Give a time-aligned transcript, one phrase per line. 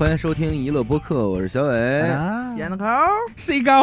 [0.00, 2.86] 欢迎收听娱乐播客，我是小伟，啊演的口
[3.36, 3.82] 谁高？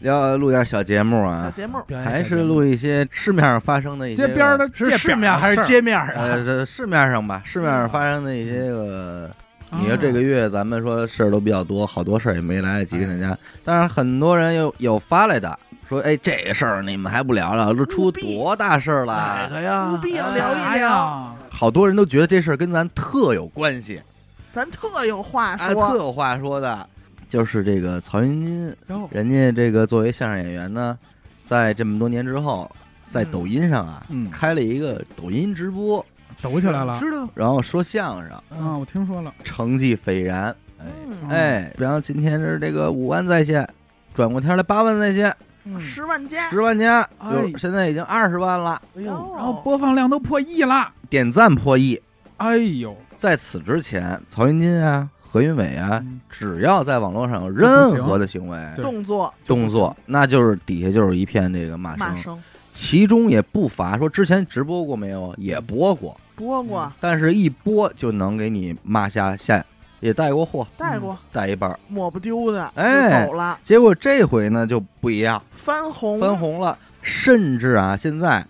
[0.00, 6.10] 要录点小节目啊小啊，节目，还是录一些市面上发生的一些街边的是市面还是街面啊？
[6.18, 9.30] 呃，这市面上吧，市面上发生的一些个，
[9.78, 15.56] 你说这个月咱们说事儿都比较多，好多事儿也没来得及跟大家，但是很多人有有发来的，
[15.88, 19.48] 说哎这个事儿你们还不聊聊，这出多大事儿哪了？
[19.48, 19.92] 个呀？
[19.92, 19.96] 务？
[19.98, 21.34] 必要聊啥一聊，呀？
[21.48, 24.02] 好多人都觉得这事儿跟咱特有关系，
[24.52, 25.96] 咱特有话哎，特。
[25.96, 26.86] 有话说的，
[27.26, 30.96] 就是这个曹云金，哟人家这个作为相声演员呢，
[31.42, 32.70] 在这么多年之后，
[33.08, 34.30] 在抖音上啊，嗯。
[34.30, 36.04] 开了一个抖音直播，
[36.42, 36.98] 抖起来了。
[37.00, 38.76] 知道，然后说相声，啊！
[38.76, 40.54] 我听说了，成绩斐然。
[40.78, 43.66] 嗯，哎，然后今天是这个五万在线，
[44.12, 45.80] 转过天来八万在线，嗯。
[45.80, 47.08] 十万加，十万加，
[47.56, 49.34] 现在已经二十万了，哎呦。
[49.34, 50.92] 然后播放量都破亿了。
[51.08, 51.98] 点赞破亿。
[52.38, 56.20] 哎呦，在此之前，曹云金啊、何云伟啊，嗯。
[56.28, 59.32] 只要在网络上有任何的行为动作。
[59.44, 62.42] 动作，那就是底下就是一片这个骂声，骂声。
[62.72, 69.64] 其中也不乏说之前直播过没有，也播过，播过，但是一播就能给你骂下线，
[70.00, 71.78] 也带过货，带过，带一半。
[71.86, 78.44] 抹不丢的，哎走了，结果这回呢就不一样，翻红，翻，红了，甚至啊，现在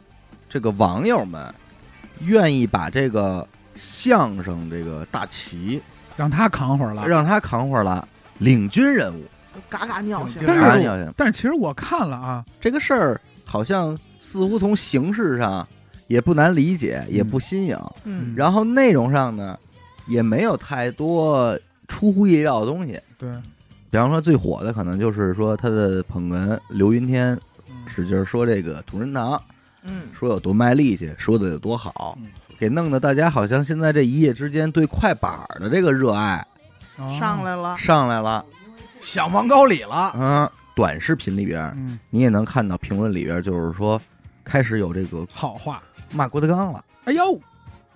[0.48, 1.54] 这个网友们
[2.20, 5.80] 愿意把这个相声这个大旗
[6.16, 7.06] 让他扛会儿了。
[7.06, 8.06] 让他扛会儿了，
[8.38, 9.24] 领军人物。
[9.68, 10.42] 嘎嘎尿性。
[10.46, 11.12] 但是尿性？
[11.16, 15.66] 但是其实我看了啊，这个事儿好像似乎从形式上
[16.06, 19.58] 也不难理解，也不新颖，嗯，然后内容上呢
[20.06, 22.98] 也没有太多出乎意料的东西。
[23.18, 23.30] 对，
[23.90, 29.40] 比方说最火的可能就是说他的捧哏刘云天嗯使劲说这个同仁堂，
[29.82, 32.28] 嗯，说有多卖力气，说的有多好嗯，
[32.62, 36.46] 给弄得大家好像现在这一夜之间对快板儿的这个热爱
[36.96, 38.44] 哦上来了，上来了。
[39.00, 44.00] 想往高里了，嗯，短视频里边嗯，你也能看到评论里边就是说
[44.44, 45.82] 开始有这个好话。
[46.12, 47.36] 骂郭德纲了，哎呦，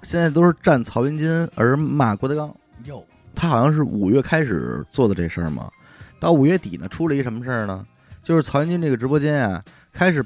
[0.02, 2.52] 现在都是站曹云金而骂郭德纲。
[2.86, 3.06] 哟，
[3.36, 5.70] 他好像是五月开始做的这事儿嘛，
[6.18, 7.86] 到五月底呢，出了一什么事儿呢？
[8.20, 9.62] 就是曹云金这个直播间啊，
[9.92, 10.24] 开始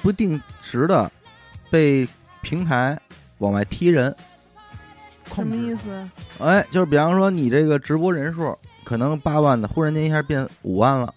[0.00, 1.10] 不定时的
[1.72, 2.06] 被
[2.40, 2.96] 平台
[3.40, 4.14] 往外踢人。
[5.34, 6.08] 什么意思？
[6.38, 11.14] 哎，就是比方说你这个直播人数可能八万的，忽然间一下变五万了，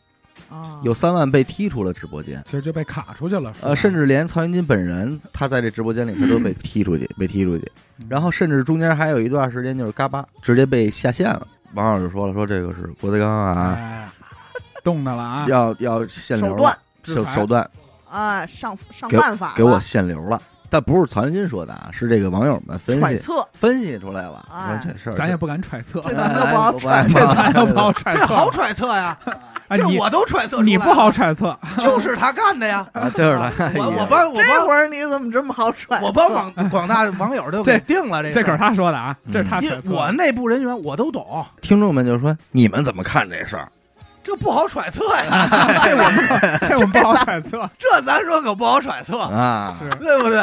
[0.50, 2.40] 啊，有三万被踢出了直播间。
[2.46, 3.52] 其实就被卡出去了。
[3.62, 7.72] 呃，甚至连曹云金本人，他在这直播间里，他都被踢出去，被踢出去。
[8.08, 11.48] 然后甚至中间还有一段时间就是嘎巴，直接被下线了。
[11.74, 14.08] 网友就说了，说这个是郭德纲啊，哎，
[14.84, 15.46] 动的了啊！
[15.50, 17.72] 要要限流了手段，制裁手手段
[18.12, 20.40] 哎，上上给办法，给我限流了。
[20.74, 24.82] 但不是曹云金说的啊，是这个网友们分析揣测，分析出来了，哎。
[24.84, 27.14] 说这事儿咱也不敢揣测，这咱就不好揣测。
[27.14, 28.20] 这咱也不好啊，揣测。
[28.20, 29.16] 这好揣测呀，
[29.68, 32.84] 哎， 你这我都揣测出来你不好，揣测，就是他干的呀。
[33.14, 34.66] 就是他，我我帮我这帮。
[34.66, 36.06] 会儿你怎么这么好揣测？
[36.08, 39.92] 我帮广广大网友都给定了这这可是，他说的啊，嗯这是他因揣测。
[39.92, 43.68] 为我内部人员我都懂，听众们就说你们怎么看这事儿？
[44.24, 45.48] 这不好揣测呀，
[45.84, 50.42] 这我们这我们不好揣测，这咱说可不好揣测，啊，是对不对？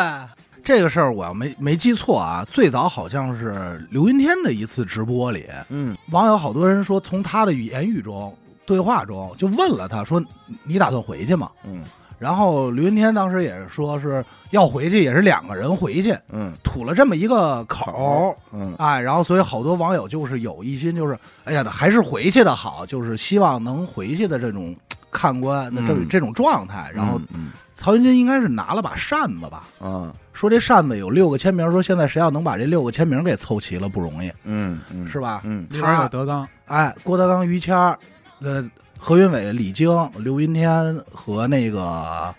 [0.62, 8.36] 这个事儿我要没没记错啊，最早好像是刘云天的一次直播里，嗯网友好多人说从他的语言语中
[8.66, 10.22] 对话中就问了他说
[10.62, 11.82] ：“你打算回去吗嗯？”
[12.20, 16.52] 然后刘云天当时也是说是要回去，也是两个人回去，嗯。
[16.62, 18.74] 吐了这么一个口儿，嗯。
[18.78, 24.76] 哎，然后所以好多网友就是有一心，就是哎呀，还是回去的好，就是希望能回去的这种
[25.10, 26.06] 看官的这、嗯。
[26.08, 26.90] 这种状态。
[26.94, 30.14] 然后嗯曹云金应该是拿了把扇子吧，嗯啊。
[30.34, 35.08] 说这扇子有六个签名，说现在谁要能把这六个签名给凑齐了不容易，嗯嗯。
[35.08, 35.40] 是吧？
[35.44, 35.66] 嗯。
[35.70, 37.98] 里边有德纲，哎，郭德纲、于谦儿，
[38.40, 38.62] 呃，
[39.02, 39.88] 何云伟、李菁、
[40.18, 42.32] 刘云天和那个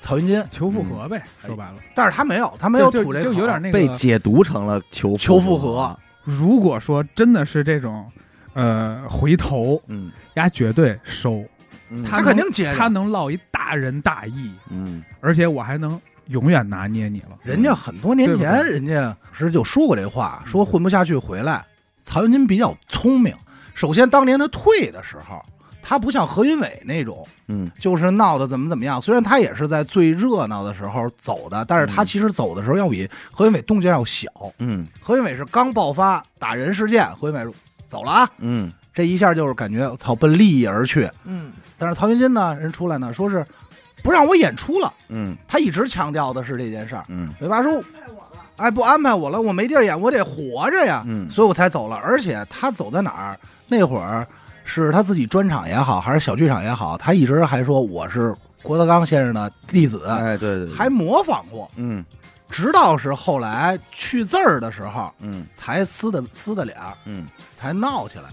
[0.00, 1.74] 曹云金，求复合呗，说白了。
[1.94, 3.24] 但是他没有，他没有就吐这口。
[3.26, 3.86] 就有点那被。
[3.88, 8.10] 解读成了求求复合，如果说真的是这种，
[8.54, 10.10] 呃，回头，嗯。
[10.34, 11.44] 丫绝对收，
[11.90, 12.02] 嗯。
[12.02, 15.04] 他他肯定接着他能落一大仁大义，嗯。
[15.20, 17.36] 而且我还能永远拿捏你了。
[17.42, 21.62] 人家很多年对前，不人家是就说过这话，说混不下去回来。
[22.02, 23.34] 曹云金比较聪明，
[23.74, 25.44] 首先当年他退的时候，
[25.82, 29.02] 他不像何云伟那种，嗯就是闹得怎么怎么样。
[29.02, 34.28] 虽然他也是在最热闹的时候走的，但是他嗯其实走的时候要比何云伟动静要小。
[34.58, 37.52] 嗯何云伟是刚爆发打人事件，何云伟
[37.88, 41.10] 走了啊，嗯这一下就是感觉操奔利益而去。
[41.24, 43.44] 嗯，但是曹云金呢，人出来呢说是
[44.02, 47.04] 不让我演出了，嗯他一直强调的是这件事儿。
[47.08, 47.82] 嗯尾巴说，
[48.56, 51.96] 哎，不安排我了，我没地儿演，我得活着呀，嗯所以我才走了。
[51.96, 54.26] 而且他走在哪儿，那会儿
[54.64, 60.74] 是他自己专场也好，还是小剧场也好，他一直还说我是郭德纲先生的弟子，哎，对对，对。
[60.74, 61.70] 还模仿过。
[61.76, 62.04] 嗯。
[62.48, 65.46] 直到是后来去字儿的时候，嗯。
[65.54, 66.76] 才撕的撕的脸，
[67.06, 68.24] 嗯，才闹起来。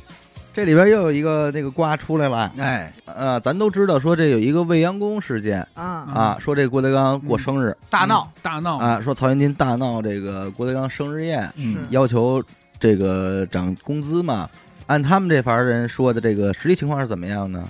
[0.52, 11.50] 这里边又有一个那个瓜出来了，哎，呃，咱都知道说这有一个未央宫事件啊，啊，说这郭德纲过生日大闹，大闹啊，说曹云金大闹这个郭德纲生日宴，
[11.92, 12.44] 要求
[12.78, 14.50] 这个涨工资嘛。
[14.90, 17.64] 按他们这伐人说的这个实际情况是怎么样呢？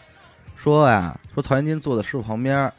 [0.56, 2.72] 说呀，说曹元金坐在师傅旁边，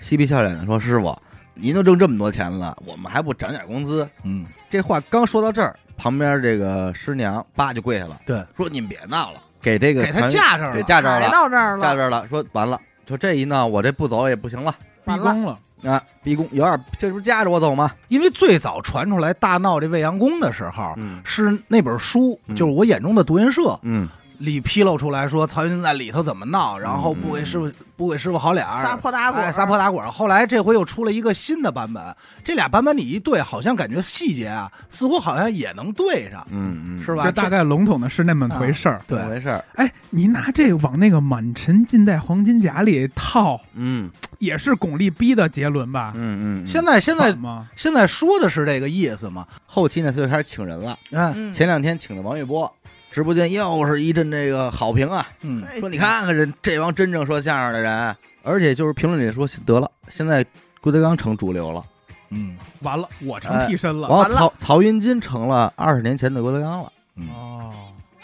[0.00, 1.16] 嬉皮笑脸的说：“师傅，
[1.54, 10.76] 您都挣这么多钱了，我们还不涨点工资嗯，？”这话刚说到这儿，旁边这个师娘叭就跪下了，对，说：“你们别闹了，给这个给他架这儿了。
[10.76, 12.24] 给架这儿了，到这儿了，架这儿了。
[12.28, 14.70] 说完了，说这一闹，我这不走也不行了
[15.04, 16.02] 逼完了宫了，啊！
[16.22, 17.90] 逼宫有点，这不是架着我走吗？
[18.08, 24.08] 因为最早传出来大闹这未央宫的时候，嗯是那本书，嗯就是我眼中的独云社嗯
[24.40, 30.10] 里披露出来说，曹云金在里头怎么闹，然后不给师傅不给师傅好脸儿，撒泼打滚哎，撒泼打滚。
[30.10, 32.02] 后来这回又出了一个新的版本，
[32.42, 37.24] 这俩版本你一对，好像感觉细节啊，似乎好像也能对上，嗯嗯，是吧？
[37.24, 39.00] 就大概笼统的是那么回事儿。
[39.06, 39.64] 怎么对，回事儿？
[39.76, 46.12] 哎，你拿这个往那个满城尽带黄金甲里套，嗯也是巩俐逼的杰伦吧？
[46.16, 47.68] 嗯嗯，现在现在吗？
[47.76, 49.46] 现在说的是这个意思嘛？
[49.66, 50.96] 后期呢，他就开始请人了。
[51.10, 52.72] 嗯嗯，前两天请的王玥波，
[53.10, 60.44] 直播间又是一阵这个好评啊，嗯，哎说你看看这这帮真正说相声的人，而且就是评论里说得了，现在
[60.80, 61.84] 郭德纲成主流了，
[62.30, 62.56] 嗯。
[62.82, 64.08] 完了，我成替身了。
[64.08, 64.36] 完了完了。
[64.38, 66.90] 曹曹云金成了二十年前的郭德纲了。
[67.16, 67.70] 嗯，哦，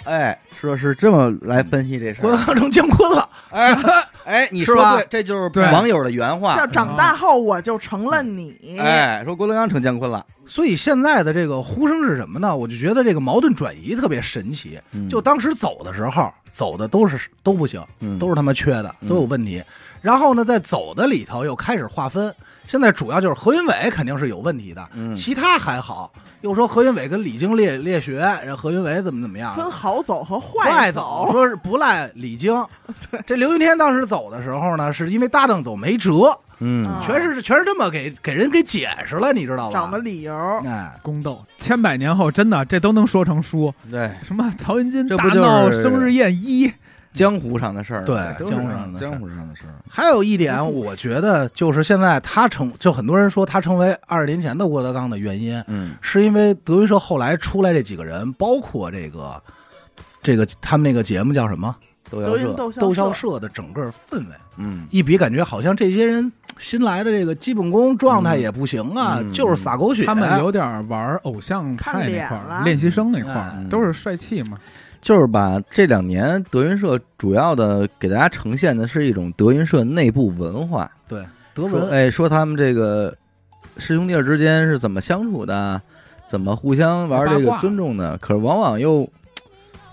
[0.06, 2.36] 哎，说是这么来分析这事郭德。
[2.46, 3.76] 纲成姜昆了，哎
[4.24, 6.66] 哎，你说对，这就是网友的原话叫。
[6.66, 12.56] 长大后我就成了你，哎，说郭德纲成姜昆了，所以现在的这个呼声是什么呢？
[12.56, 14.80] 我就觉得这个矛盾转移特别神奇。
[14.92, 19.62] 嗯就当时走的时候，走的都是都不行，嗯都是他妈缺的，嗯都有问题。
[20.00, 22.32] 然后呢，在走的里头又开始划分。
[22.66, 26.12] 现在主要就是何云伟肯定是有问题的，嗯其他还好。
[26.42, 32.64] 又说何云伟跟李菁列列学，然后何云伟怎么怎么样，分好走和坏坏走，说是不赖李菁。
[33.26, 39.72] 这刘云天当时走的时候呢，是因为搭档走没辙，嗯啊全是全是这么给给人给解释了，你知道吧？
[39.72, 40.34] 找个理由，
[40.64, 43.72] 哎，宫斗，千百年后真的这都能说成书。
[43.90, 46.70] 对，什么曹云金大这不就是闹生日宴一，
[47.16, 48.16] 江湖上的事儿，对
[48.46, 49.10] 江湖上的事儿。
[49.10, 49.72] 江湖上的事儿。
[49.88, 55.94] 还有一点，我觉得就是现在他成，就很多人说他成为二十年前的郭德纲的原因，嗯。
[56.00, 59.42] 是因为德云社后来出来这几个人，包括这个
[60.22, 61.74] 这个他们那个节目叫什么？
[62.10, 64.86] 德云社，逗笑社，的整个氛围，嗯。
[64.90, 69.32] 一比感觉好像这些人新来的这个基本功状态也不行啊，嗯。
[69.32, 70.04] 就是撒狗血。
[70.04, 73.68] 他们有点玩偶像派那块儿，练习生那块儿嗯。
[73.68, 74.58] 都是帅气嘛。
[75.06, 81.24] 就是把这两年德云社主要的给大家呈现的是一种德云社内部文化，对
[81.54, 83.16] 德说文，哎说他们这个
[83.76, 85.80] 师兄弟儿之间是怎么相处的，
[86.26, 89.08] 怎么互相玩这个尊重的，可是往往又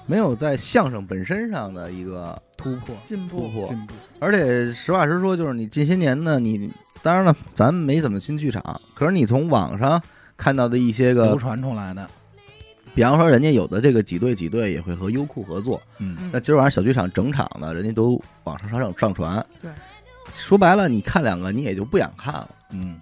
[0.08, 2.96] 没有在相声本身上的一个突破。
[3.06, 6.74] 进步，突破，进步，而且实话实说，就是你近些年呢，你
[7.04, 10.02] 当然了，咱没怎么进剧场，可是你从网上
[10.36, 12.10] 看到的一些个流，传出来的，
[12.96, 19.44] 比方说人家有的这个几对几对也会和优酷合作，嗯嗯那今儿晚上小剧场整场呢，人家都网上上上传。
[19.62, 19.72] 对，
[20.30, 22.50] 说白了，你看两个，你也就不想看了。
[22.72, 23.00] 嗯，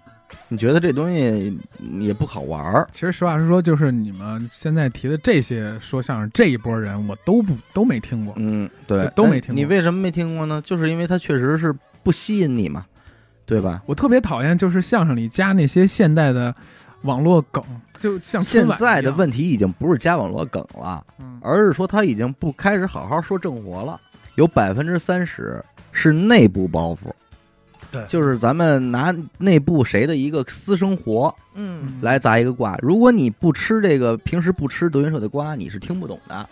[0.48, 1.58] 你觉得这东西
[2.00, 8.34] 也不好玩儿，其实实话实说，就是你们现在提的这些说相声这一波人，我都不都没听过。
[8.38, 10.60] 嗯，对，都没听过你为什么没听过呢？
[10.64, 12.86] 就是因为它确实是不吸引你嘛，
[13.46, 13.82] 对吧？
[13.86, 16.54] 我特别讨厌就是相声里加那些现代的
[17.02, 17.62] 网络梗，
[17.98, 24.00] 就像现在的问题，题已经不是加网络梗了，嗯而是说他已经不开始好好说正活了，
[24.36, 27.10] 有百分之三十是内部包袱。
[27.90, 32.74] 对就是咱们拿内部谁的一个私生活嗯，来砸一个瓜。
[32.80, 36.48] 如果你不吃这个，平时不吃德云社的瓜，你是听不懂的啊，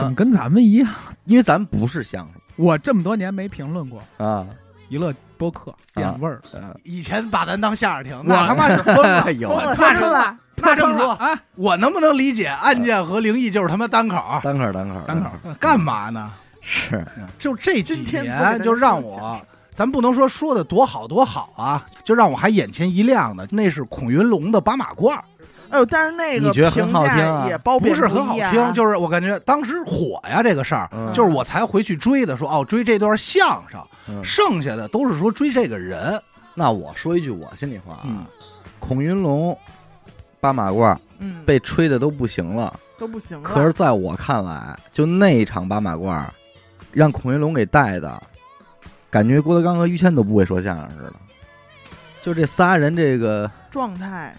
[0.00, 0.88] 怎么跟咱们一样？
[1.24, 4.46] 因为咱们不是相声我这么多年没评论过啊。
[4.88, 9.32] 娱乐播客变味儿，呃以前把咱当相声听，那他妈是疯了。
[9.34, 14.40] 有疯了，那是疯了，那这么说，啊，我能不能理解案件和灵异就是他妈单口？
[14.42, 16.32] 单口单口单口干嘛呢？
[16.60, 17.04] 是。
[17.38, 19.40] 就这几年，就让我，
[19.74, 25.18] 咱不能说说的多好多好啊，就让我还眼前一亮的，那是孔云龙的八马褂，
[25.74, 31.12] 哎呦，但是那个你觉得很评价好听啊也褒贬不是很好一啊听，就是我感觉当时火呀这个事儿，嗯。
[31.12, 34.24] 就是我才回去追的，说哦追这段相声，嗯。
[34.24, 36.20] 剩下的都是说追这个人，
[36.54, 38.24] 那我说一句我心里话啊，嗯。
[38.78, 39.58] 孔云龙、
[40.40, 42.72] 八马褂嗯，被吹的都不行了。
[42.96, 43.48] 都不行了。
[43.48, 46.24] 可是在我看来，就那一场八马褂，
[46.92, 48.22] 让孔云龙给带的，
[49.10, 51.12] 感觉郭德纲和于谦都不会说相声似的。
[52.22, 54.34] 就这仨人，这个状态，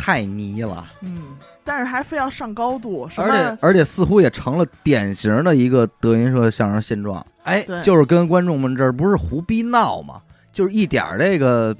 [0.00, 11.76] 太泥了，嗯，但是还非要上高度，什而且么而且似乎也成了典型的一个德云社相声现状，哎，对，就是跟观众们这儿不是胡逼闹吗，就是一点儿这个，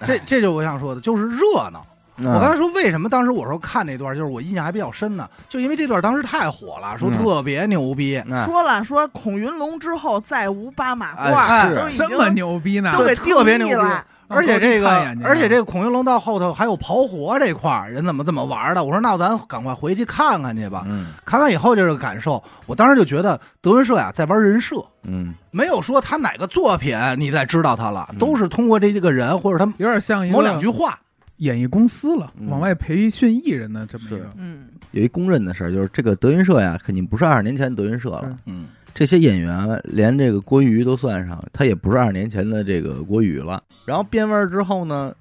[0.00, 1.82] 这这就是我想说的，就是热闹。
[2.20, 8.20] 我我刚才说为什么当时我说看那段，就是我印象还比较深呢，就因为这段当时太火了，说嗯特别牛逼。
[8.26, 12.92] 那说了说孔云龙之后再无八马褂哎是，都已经这么牛逼呢？
[12.92, 14.04] 都给特别牛逼了。
[14.28, 14.88] 而且这个
[15.24, 18.84] 而且这个孔云龙到后头还有刨活这块儿，人怎么怎么玩的？
[18.84, 20.84] 我说那咱赶快回去看看去吧。
[20.86, 30.98] 嗯看完以后就是个感受，我当时就觉得德云社呀在玩人设，嗯没有说他哪个作品你再知道他了，嗯都是通过这这个人或者他有点像某两句话。
[31.38, 34.24] 演艺公司了，嗯往外培训艺人呢这么一是个。
[34.36, 38.36] 嗯，有一公认的事儿，就是这个德云社呀，肯定不是二十年前德云社了。
[38.46, 38.66] 嗯，
[38.98, 43.62] 这些演员连这个郭瑜都算上，他也不是二十年前的这个郭宇了。
[43.86, 45.14] 然后变味儿之后呢，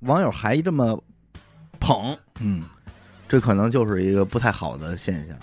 [0.00, 1.00] 网友还这么
[1.78, 2.64] 捧，嗯，
[3.28, 5.36] 这可能就是一个不太好的现象。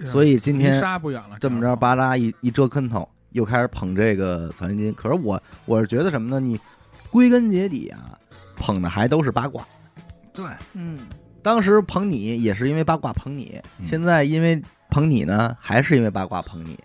[0.00, 0.82] 嗯所以今天
[1.38, 4.92] 这么着，巴扎一一折跟头，又开始捧这个曹云金。
[4.94, 6.40] 可是我我是觉得什么呢？
[6.40, 6.58] 你
[7.12, 8.18] 归根结底啊，
[8.56, 9.64] 捧的还都是八卦。
[10.34, 10.98] 对，嗯，
[11.44, 14.60] 当时捧你也是因为八卦捧你，嗯现在因为
[14.90, 16.76] 捧你呢，还是因为八卦捧你。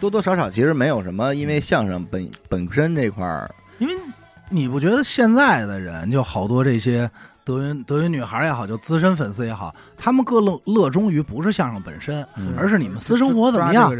[0.00, 3.94] 多多少少其实没有什么，因为相声本本身这块儿，因为
[4.48, 7.08] 你不觉得现在的人就好多这些
[7.44, 13.92] 德云德云女孩也好，就资深粉丝也好，他们更乐乐衷于不是相声本身，嗯而是你们私生活怎么样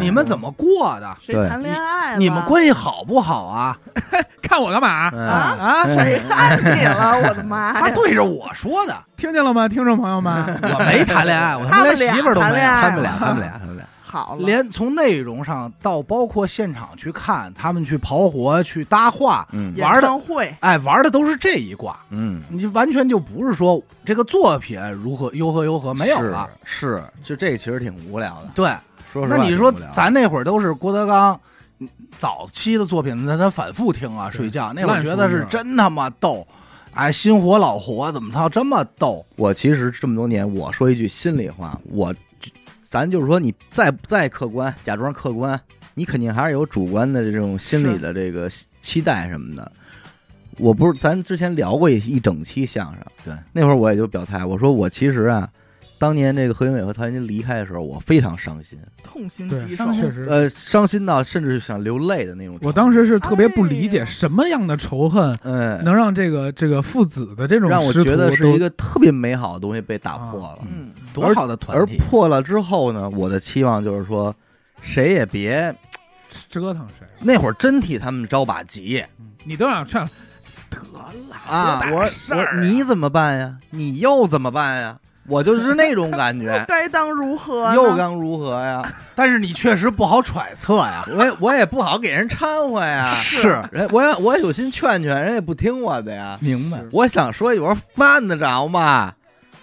[0.00, 2.18] 你们怎么过的，对谁谈恋爱了？
[2.18, 3.78] 你们关系好不好啊？
[4.42, 5.10] 看我干嘛？
[5.12, 7.16] 嗯啊啊，谁看你了？
[7.28, 7.94] 我的妈他呀！
[7.94, 10.32] 对着我说的， 听见了吗，听众朋友们？
[10.62, 12.66] 我没谈恋爱，我他妈连媳妇儿都没有。
[12.66, 13.60] 他们俩，他们俩，
[14.14, 21.98] 好了，连从内容上到包括现场去看，他们去刨活、去搭话，嗯演玩的唱会，哎，玩的都是这一挂。
[22.10, 26.48] 嗯，你就完全就不是说这个作品如何优何优何没有了。
[26.62, 28.50] 是，是就这其实挺无聊的。
[28.54, 28.66] 对，
[29.12, 31.40] 说实话那你说咱那会儿都是郭德纲
[31.80, 36.46] 嗯早期的作品，咱咱反复听啊，睡觉那会儿觉得是真他妈逗，
[36.92, 39.26] 哎，新活老活，怎么操这么逗？
[39.34, 42.14] 我其实这么多年，我说一句心里话，我
[42.94, 45.60] 咱就是说，你再再客观，假装客观，
[45.94, 48.48] 你肯定还是有主观的这种心理的这个
[48.80, 49.72] 期待什么的。
[50.58, 55.50] 我不是，咱之前聊过一一整期相声，对，那会儿我也就表态，我说我其实啊，
[55.98, 59.92] 当年这个何云伟和曹云金离开的时候，我非常伤心，痛心，疾首。
[59.92, 62.58] 确实，呃，伤心到甚至想流泪的那种。
[62.62, 70.58] 我当时是特别不理解什么样的仇恨嗯，能让这个这个父子的这种让我觉得是一个特别美好的东西被打破了。
[70.62, 71.98] 嗯，多好的团体而体！
[71.98, 74.34] 破了之后呢，我的期望就是说，
[74.82, 75.74] 谁也别
[76.48, 77.06] 折腾谁。
[77.20, 80.04] 那会儿真替他们着把急嗯你都想劝
[80.70, 81.82] 得了啊！
[81.90, 83.56] 我我你怎么办呀？
[83.70, 84.98] 你又怎么办呀？
[85.26, 87.74] 我就是那种感觉， 该当如何呢？
[87.74, 88.82] 又当如何呀？
[89.14, 91.04] 但是你确实不好揣测呀。
[91.16, 93.14] 我也我也不好给人掺和呀。
[93.14, 96.36] 是人我也我也有心劝劝，人也不听我的呀。
[96.40, 99.12] 明白，我想说一会儿犯得着吗？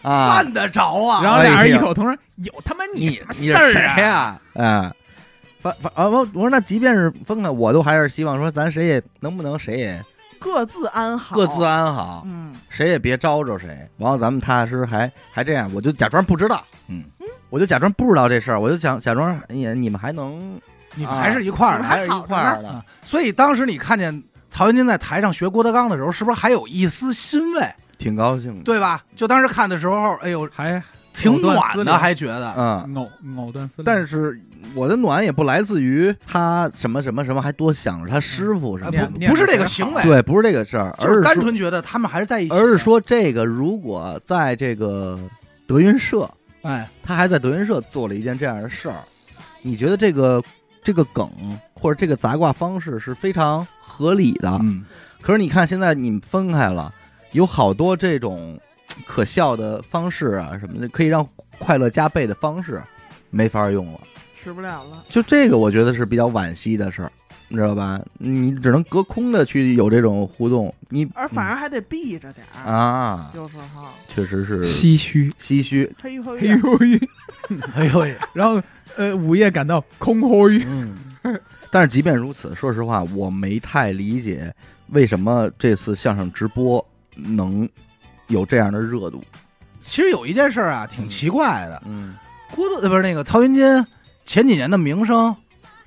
[0.01, 1.22] 啊，犯得着啊！
[1.24, 4.41] 然后俩人异口同声：“有他妈你什么你是谁事儿啊？”呀？
[4.56, 4.91] 嗯，
[5.62, 10.01] 反反啊，我我说那即便是分开，我都还是希望说咱谁也能不能谁也
[10.41, 13.88] 各自安好，各自安好，嗯，谁也别招着谁。
[13.95, 17.03] 然后咱们踏踏实实还还这样，我就假装不知道，嗯，
[17.51, 20.60] 我就假装不知道这事儿，我就想假装，哎呀，你们还能
[20.95, 21.83] 你们还是一块儿的。
[21.83, 28.63] 还是一块儿的啊，所以当时你看见曹云金在台上学郭德纲的时候，是不是还有一丝欣慰，挺高兴的。
[28.63, 29.03] 对吧？
[29.15, 30.81] 就当时看的时候，哎呦，还
[31.13, 33.86] 挺暖的，还觉得，嗯，藕藕断丝连。
[33.86, 34.39] 但是
[34.74, 45.20] 我的暖也不来自于他什么什么什么，还多想着他师傅什么不是这个行为，对，不是这个事儿，就是单纯觉得他们还是在一起，而是，说这个如果在这个
[45.68, 46.30] 德云社，
[46.62, 49.03] 哎，他还在德云社做了一件这样的事儿，
[49.62, 50.41] 你觉得这个
[50.84, 51.30] 这个梗
[51.74, 54.50] 或者这个砸挂方式是非常合理的？
[54.62, 54.86] 嗯，
[55.22, 56.94] 可是你看现在你们分开了，
[57.32, 58.60] 有好多这种
[59.05, 61.27] 可笑的方式啊什么的，可以让
[61.60, 62.81] 快乐加倍的方式
[63.29, 64.00] 没法用了。
[64.34, 65.03] 吃不了了。
[65.10, 67.12] 就这个，我觉得是比较惋惜的事儿，
[67.48, 68.00] 你知道吧？
[68.17, 75.93] 你只能隔空的去有这种互动，你而反而还得避着点儿，啊，有时候确实是唏嘘，唏嘘。
[76.01, 77.00] 嘿呦嘿呦嘿，
[77.75, 78.60] 哎呦喂，然后
[78.98, 80.65] 呃，午夜感到空虚。
[80.67, 80.98] 嗯，
[81.70, 84.51] 但是即便如此，说实话，我没太理解
[84.88, 86.84] 为什么这次相声直播
[87.15, 87.70] 能
[88.31, 89.23] 有这样的热度。
[89.85, 92.15] 其实有一件事儿啊，挺奇怪的，嗯，
[92.55, 93.85] 郭德呃不是那个曹云金
[94.25, 95.35] 前几年的名声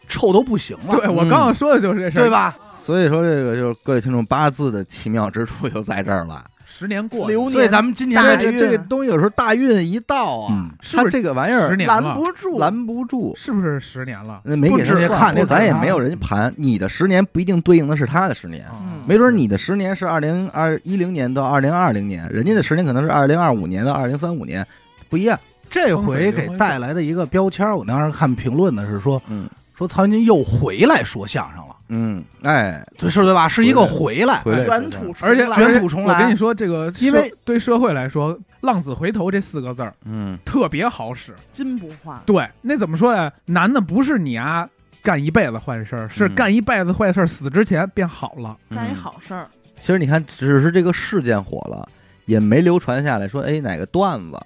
[0.09, 2.31] 臭都不行了，对我刚要说的就是这事儿，对？
[2.31, 2.57] 吧？
[2.77, 6.45] 所以说这个就是各位听众八字的奇妙之处就在这儿了。
[6.67, 13.33] 十年过流了，所以咱们今年大的运这这个东西有时候大运一到啊嗯，是不是这个玩意儿拦不住，拦不住。
[13.37, 14.41] 是不是十年了？
[14.45, 16.53] 那没给人家看咱也没有人家盘。
[16.57, 24.67] 你的十年不一定对应的是他的十年，嗯没准你的十年是二零二一零年到二零二零年，人家的十年可能是二零二五年到二零三五年，
[25.09, 25.39] 不一样。
[25.71, 33.49] 这回给带来的一个标签，我当时看评论的是说嗯说曹云金又回来说相声了，嗯，哎，对是对吧？
[33.49, 41.35] 是一个回来，回来卷土重而且来卷土重来我跟你说，这个因为对社会来说，“浪子回头”这四个字儿嗯特别好使。
[41.51, 43.33] 金不换，对，那怎么说呀？
[43.47, 44.69] 难的不是你啊
[45.05, 46.35] 干一辈子坏事儿，是嗯。
[46.35, 48.57] 干一辈子坏事儿，死之前变好了。
[48.71, 49.47] 干一嗯好事儿，
[49.77, 51.87] 其实你看，只是这个事件火了，
[52.25, 54.37] 也没流传下来说，哎，哪个段子、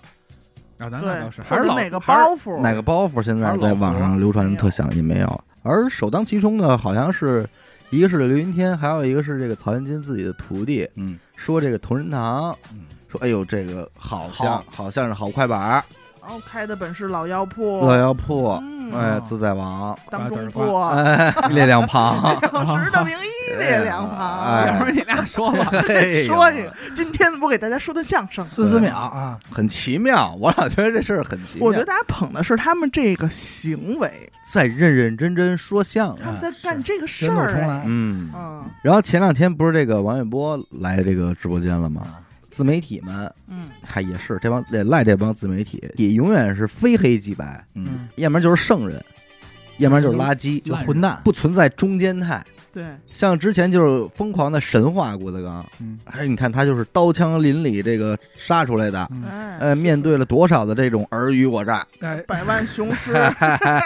[0.79, 5.45] 啊，咱那对倒是，，还是老哪个包袱，哪个包袱，现在在网上流传的特响，也没有。
[5.63, 7.49] 而首当其冲的，好像是
[7.91, 12.81] 一个是刘云天，还有一个是这个曹云金自己的徒弟，嗯，说这个同仁堂，嗯。
[13.11, 14.65] 说哎呦，这个好像好。
[14.71, 15.85] 好像是好快板儿，
[16.29, 24.45] 然后开的本是老药铺，老药铺，嗯哎，自在王，当中坐，哎，列两旁， 当时的名医 列两旁。
[24.45, 25.71] 哎要不然你俩说吧。
[25.89, 31.67] 嘿呦说一个，今天我给大家说的相声，孙思邈啊，很奇妙，我老觉得这事儿很奇妙。
[31.67, 38.31] 我觉得大家捧的是他们这个行为，在认认真真说相声，他们在干这个事卷土儿，哎来，嗯。
[38.35, 42.03] 嗯然后前两天不是这个王玥波来这个直播间了吗？
[42.59, 49.01] 啊自媒体们嗯，嗨也是这帮得赖这帮自媒体，也永远是非黑即白，嗯，要不然就是圣人，
[49.77, 52.45] 要不然就是垃圾，就混蛋，不存在中间态。
[52.79, 55.99] 对，像之前就是疯狂的神话郭德纲，嗯。
[56.05, 63.13] 还是你看他就是刀枪林里这个杀出来的，嗯，哎，呃，面对了多少的这种尔虞我诈，哎，百万雄师，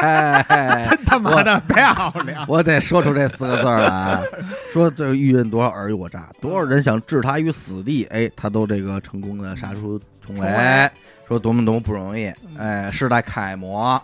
[0.84, 2.44] 真他妈的漂亮！
[2.46, 4.22] 我得说出这四个字儿来啊！
[4.74, 10.90] 说这个遇见多少尔虞我诈，多少人想置他于死地，哎，他都这个成功的杀出重围
[11.26, 12.58] 说多么多么不容易，嗯。
[12.58, 13.98] 哎，世代楷模。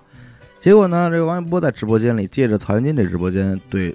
[0.59, 3.95] 结果呢，这个王一博在直播间里借着曹云金这直播间对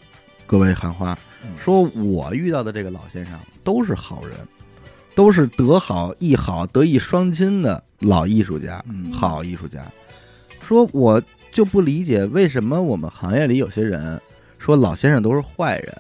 [0.54, 4.38] 各位喊话，嗯说我遇到的这个老先生都是好人，
[5.16, 9.84] 都是德好艺好、德艺双馨的老艺术家，嗯好艺术家。
[10.62, 11.20] 说我
[11.52, 14.22] 就不理解为什么我们行业里有些人
[14.60, 15.98] 说老先生都是坏人，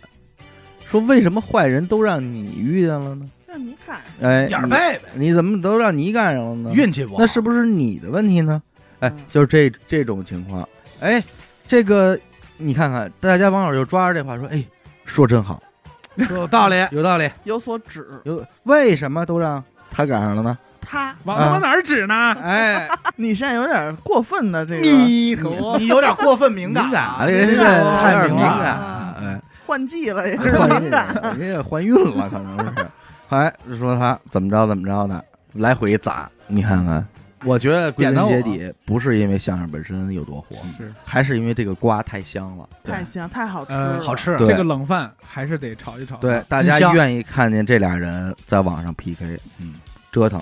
[0.86, 3.28] 说为什么坏人都让你遇见了呢？
[3.48, 6.72] 让你看，哎，你点儿背呗，你怎么都让你赶上了呢？
[6.76, 8.62] 运气不好，那是不是你的问题呢？
[9.00, 10.70] 哎嗯，就是这这种情况。
[11.00, 11.24] 哎，
[11.66, 12.20] 这个
[12.64, 14.64] 你看看，大家网友就抓着这话说，哎，
[15.06, 15.62] 说真好，
[16.30, 16.88] 有道理？
[16.92, 17.30] 有道理。
[17.44, 20.58] 有所指，有为什么都让他赶上了呢？
[20.80, 22.36] 他，往他妈哪儿指呢？
[22.42, 31.08] 哎，你现在有点过分的这个你有点过分敏感敏感啊，了，人太敏感了，哎，换季了，也这是怀敏感。
[31.38, 32.88] 人家怀孕了，可能是。
[33.30, 35.24] 哎，说他怎么着怎么着的，
[35.54, 37.06] 来回砸，你看看。
[37.46, 42.68] 我觉得归根结底不是因为相声本身有多火，是还是因为这个瓜太香了。
[42.84, 46.18] 太香，太好吃好吃，对这个冷饭还是得炒一炒。
[46.18, 49.74] 对，，大家愿意看见这俩人在网上 PK，嗯，
[50.12, 50.42] 折腾，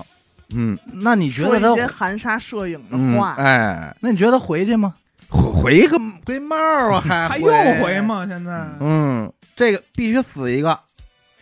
[0.54, 1.72] 嗯那你觉说得他？
[1.72, 4.94] 一些含沙射影的嗯，话，哎，那你觉得回去吗？
[5.28, 6.56] 回个回帽
[6.92, 7.50] 啊，还还用
[7.82, 8.00] 回？
[8.02, 8.26] 吗？
[8.28, 10.78] 现在嗯，这个必须死一个。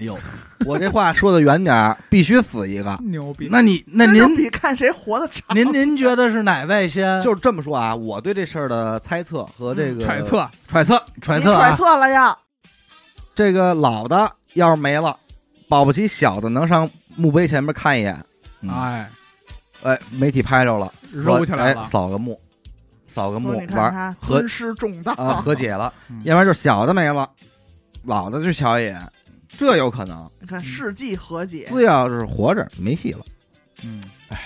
[0.00, 0.18] 哎呦，
[0.64, 2.98] 我这话说的远点儿，必须死一个。
[3.04, 3.48] 牛逼！
[3.50, 5.54] 那你那您比看谁活得长。
[5.54, 7.20] 您您觉得是哪位先？
[7.22, 12.34] 就是这么说啊，我对这事儿的猜测和这个揣测，揣测，揣测啊揣测了呀？
[13.34, 15.14] 这个老的要是没了，
[15.68, 18.18] 保不齐小的能上墓碑前面看一眼。
[18.62, 19.10] 嗯哎，
[19.82, 22.40] 哎，媒体拍着了，揉起来了说哎，扫个墓，
[23.06, 27.28] 扫个墓玩他和尊师重道，啊和解了 嗯，要不然就是小的没了，
[28.04, 29.00] 老的去瞧一眼，
[29.58, 30.28] 这有可能。
[30.40, 33.20] 你看世纪和解，只要是活着，没戏了。
[33.84, 34.38] 嗯，哎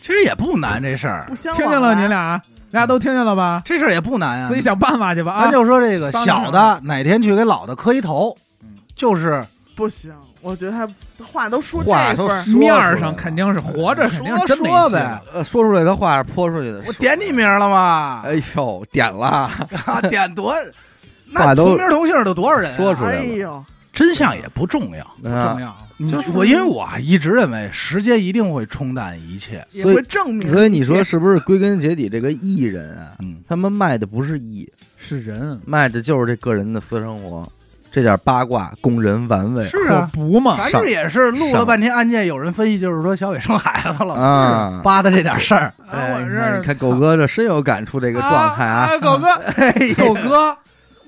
[0.00, 2.40] 其实也不难，这事儿不，相听见了你俩，
[2.70, 3.62] 俩都听见了吧？
[3.64, 4.48] 这事儿也不难啊。
[4.48, 5.44] 自己想办法去吧啊！
[5.44, 10.88] 咱就说这个小的哪天去给老的磕一头嗯，就是不行，我觉得他
[11.24, 15.20] 话都说话都这份儿，说面儿出来了上肯定是活着，肯定是真没戏说呗。
[15.32, 16.84] 呃，说出来的话泼出去的。
[16.86, 18.22] 我点你名了吗？
[18.24, 19.50] 哎呦，点了，
[19.86, 20.54] 啊，点多，
[21.32, 22.76] 那都同名同姓的多少人啊？
[22.76, 23.64] 说出来哎呦，
[23.96, 25.02] 真相也不重要。
[25.22, 25.74] 不重要，
[26.08, 29.66] 就是我因为我啊一直认为时间一定会冲淡一切。
[29.70, 30.48] 也所以会证明。
[30.50, 37.50] 所以你说是不是归根结底，这个艺人啊，嗯，他们卖的不是艺，是人，卖的就是这个人的私生活。
[37.88, 44.80] 这点八卦供人玩味是啊，不嘛，反正也是录了半天案件，有人分析就是说小伟生孩子了，啊！
[44.84, 49.28] 扒的这点事儿，啊我你看，狗哥这深有感触，这个状态啊，啊，狗哥，
[49.96, 50.54] 狗哥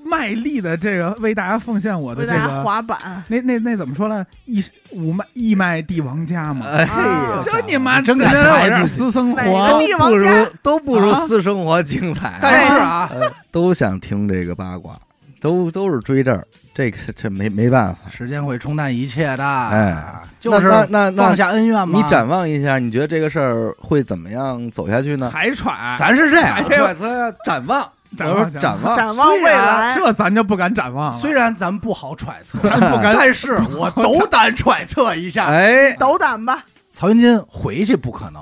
[0.09, 2.63] 卖力的这个为大家奉献我的为大家这个。
[2.63, 4.25] 滑板，那那那怎么说呢？
[4.45, 12.39] 一五卖一卖帝王家嘛，哎啊呀，就你妈真整天我这儿敢抬自己私生活，帝王不如家都不如啊私生活精彩。
[12.41, 14.99] 但是啊，呃都想听这个八卦，
[15.39, 17.99] 都都是追这儿，这个这没没办法。
[18.09, 20.03] 时间会冲淡一切的，哎，
[20.39, 21.99] 就是那那那放下恩怨嘛。
[21.99, 25.29] 你展望一下，你觉得这个事儿会怎么样走下去呢？
[25.31, 31.19] 还喘，咱是这样哎，揣测呀，展望，展望展望，展望未来，这咱就不敢展望了。
[31.19, 38.41] 虽然咱不好揣测，咱不敢但是我 斗胆揣测一下，哎，斗胆吧，曹云金回去不可能。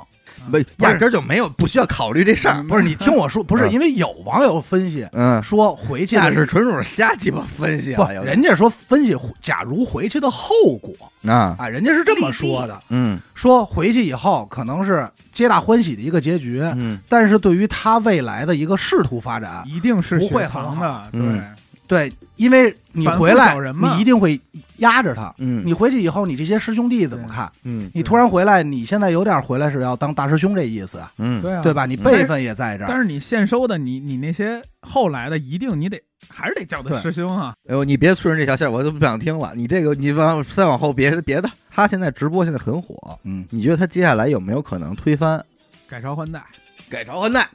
[0.50, 2.64] 不，压根就没有不需要考虑这事儿。
[2.70, 7.92] 不是你听我说，不是嗯因为有网友分析嗯，说回去那是纯属瞎鸡巴分析
[8.24, 10.94] 人家说分析，假如回去的后果
[11.30, 13.20] 啊，啊，人家是这么说的，嗯。
[13.34, 17.00] 说回去以后可能是皆大欢喜的一个结局，嗯。
[17.08, 21.22] 但是对于他未来的一个仕途发展，一定是不会雪藏很的，对。
[21.22, 21.44] 嗯，
[21.88, 24.40] 对，因为你回来你一定会
[24.78, 25.34] 压着他。
[25.38, 27.50] 嗯，你回去以后，你这些师兄弟怎么看？
[27.64, 31.86] 嗯你突然回来，你现在有点回来是要当大师兄这意思啊，嗯，对啊，对吧？
[31.86, 35.98] 你辈分也在这儿，但是你现收的，你你那些后来的，一定你得
[36.30, 37.54] 还是得叫他师兄啊。
[37.70, 39.54] 哎呦，你别顺着这条线，我就不想听了。
[39.56, 45.44] 你这个，你往再往后别别的，他现在直播现在很火，嗯，你觉得他接下来有没有可能推翻
[45.88, 46.44] 改朝换代，
[46.90, 47.48] 改朝换代？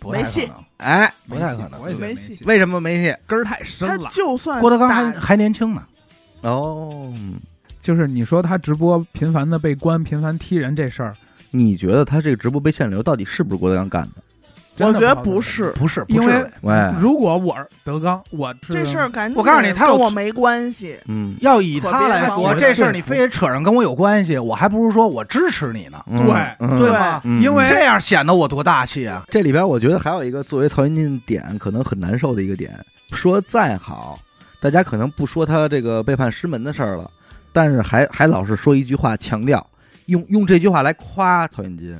[0.00, 3.14] 不太可没戏能，哎，不太可能我也觉得没戏没戏，为什么没戏？
[3.26, 4.08] 根儿太深他了。
[4.10, 5.82] 就算郭德纲还打还年轻呢，
[6.40, 7.12] 哦，
[7.82, 11.14] 就是你说他直播频繁的被关、频繁踢人这事儿，
[11.50, 14.22] 你觉得他这个直播被限流到底是不是郭德纲干的？
[14.86, 27.20] 我觉得不是不是，因为喂，如果我是德纲，我这事儿，赶紧我告诉你他跟我没关系，嗯，要以他来说，这事儿你非得扯上跟我有关系，我还不如说我支持你呢，嗯对嗯对吧？
[27.24, 29.24] 嗯因为这样显得我多大气啊！
[29.30, 32.72] 这里边我觉得还有一个作为曹云金点可能很难受的一个点，
[33.12, 34.18] 说再好，
[34.60, 37.10] 大家可能不说他这个背叛师门的事儿了，
[37.52, 39.64] 但是还还老是说一句话，强调
[40.06, 41.96] 用用这句话来夸曹云金，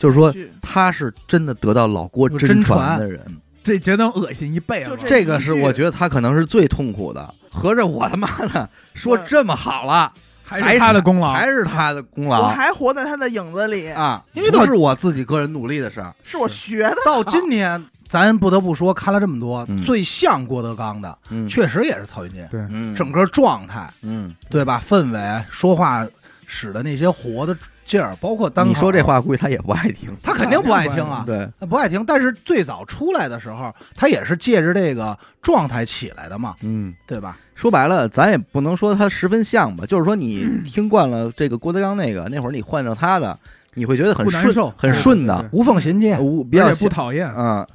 [0.00, 3.20] 就是说句他是真的得到老郭真真传的人，
[3.62, 4.96] 这觉得恶心一辈子。
[4.98, 7.34] 这这个是我觉得他可能是最痛苦的。
[7.50, 10.10] 合着我他妈的 说这么好了，
[10.42, 16.14] 还是他的功劳，还是他的功劳我劳还活在他的影子里，啊，因为都是我自己个人努力的事儿。
[16.22, 16.96] 是我学的。
[17.04, 24.82] 到今天， 咱不得不说，看了这么多，嗯最像郭德纲的，嗯，确实也是曹云金，对，嗯，整个状态，嗯，对吧？
[24.88, 26.06] 氛围、说话
[26.46, 27.54] 使的那些活的
[27.90, 30.16] 劲儿，包括单口你说这，话，估计他也不爱听。
[30.22, 32.04] 他肯定不爱听啊，对，他不爱听。
[32.06, 37.36] 但是最早出来的时候，他也是借着这个状态起来的嘛，嗯，对吧？
[37.56, 43.36] 说白了，咱也不能说他十分像吧，就是说你听惯了这个郭德纲那个，那会儿你换成他的，
[43.74, 47.28] 你会觉得很顺受，很顺的，无缝衔接，无比较不讨厌。
[47.36, 47.66] 嗯，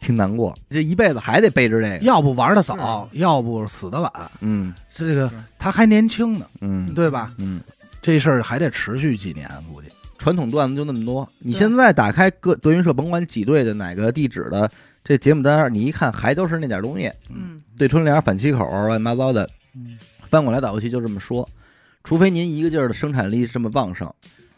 [0.00, 1.96] 挺难过，这一辈子还得背着这个。
[2.04, 4.12] 要不玩的早，要不死的晚。
[4.40, 7.32] 嗯这个他还年轻呢，嗯，对吧？
[7.38, 7.60] 嗯，
[8.02, 9.88] 这事儿还得持续几年，估计。
[10.18, 11.26] 传统段子就那么多。
[11.38, 14.70] 你现在打开各德云社，甭管几队的哪个地址的
[15.02, 21.48] 这节目单，你一看还都是那点东西，嗯，对春联、反七口、乱七八糟的，嗯，翻过来倒过去就这么说。
[22.04, 24.12] 除非您一个劲儿的生产力这么旺盛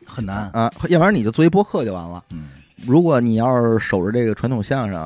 [0.07, 0.51] 很难。
[0.51, 2.25] 啊，要不然你就做一播客就完了。
[2.31, 2.49] 嗯，
[2.87, 5.01] 如果你要是守着这个传统相声，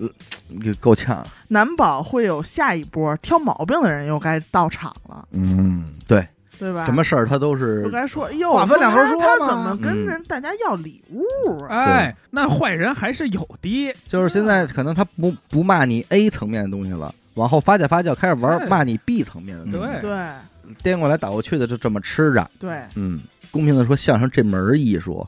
[0.00, 0.08] 呃，
[0.48, 1.24] 你够呛。
[1.48, 6.26] 难保会有下一波挑毛病的人又该到场了，嗯，对，
[6.58, 6.84] 对吧？
[6.84, 11.84] 什么事儿他都是不该说，哎呦，话分两头说他怎么跟嗯人大家要礼物啊？
[11.84, 13.94] 哎，那坏人还是有的。
[14.06, 22.50] 就是现在可能他不不骂你 A 层面的东西了，往后发酵发酵，开始玩对骂你 B 层面的东西，对对颠过来倒过去的就这么吃着。
[22.58, 25.26] 对，嗯，公平的说，相声这门艺术，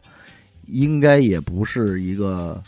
[0.66, 2.60] 应该也不是一个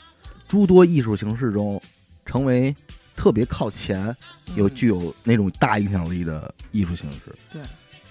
[0.46, 1.80] 诸多艺术形式中
[2.24, 2.74] 成为
[3.16, 4.14] 特别靠前、
[4.54, 7.34] 有嗯具有那种大影响力的艺术形式。
[7.52, 7.60] 对，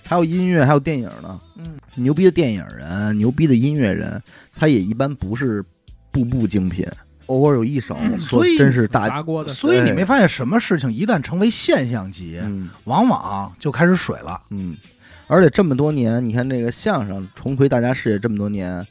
[0.09, 1.39] 还有音乐，还有电影呢。
[1.55, 4.19] 嗯，牛逼的电影人，牛逼的音乐人，
[4.57, 5.63] 他也一般不是
[6.09, 6.83] 步步精品，
[7.27, 9.07] 偶尔有一首说所以真是大。
[9.07, 14.41] 砸锅的，所以你没发现什么事情一旦成为现象级，嗯往往就开始水了。
[14.49, 14.75] 嗯，
[15.27, 18.83] 而且这么多年，你看这个相声重回大家视野这么多年，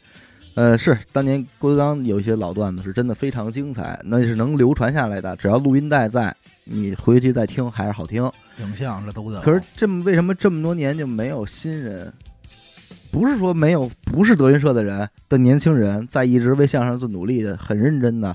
[0.59, 5.37] 呃，是当年郭德纲有一些老段子是真的非常精彩，那是能流传下来的。
[5.37, 8.29] 只要录音带在，你回去再听还是好听。
[8.59, 9.41] 影像这都在。
[9.43, 12.13] 可是这么为什么这么多年就没有新人？
[13.13, 18.35] 不是说没有，不是德云社的人的年轻人在一直为相声做努力的，很认真的，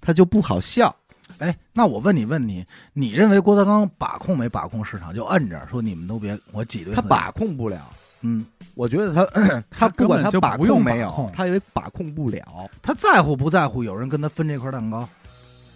[0.00, 0.96] 他就不好笑。
[1.36, 5.14] 哎，那我问你问你，你认为郭德纲把控没把控市场？
[5.14, 7.90] 就摁着说你们都别我挤兑他把控不了。
[8.22, 9.24] 嗯，我觉得他
[9.70, 12.42] 他不管根本就把控没有，他以为把控不了，
[12.82, 15.08] 他在乎不在乎有人跟他分这块蛋糕？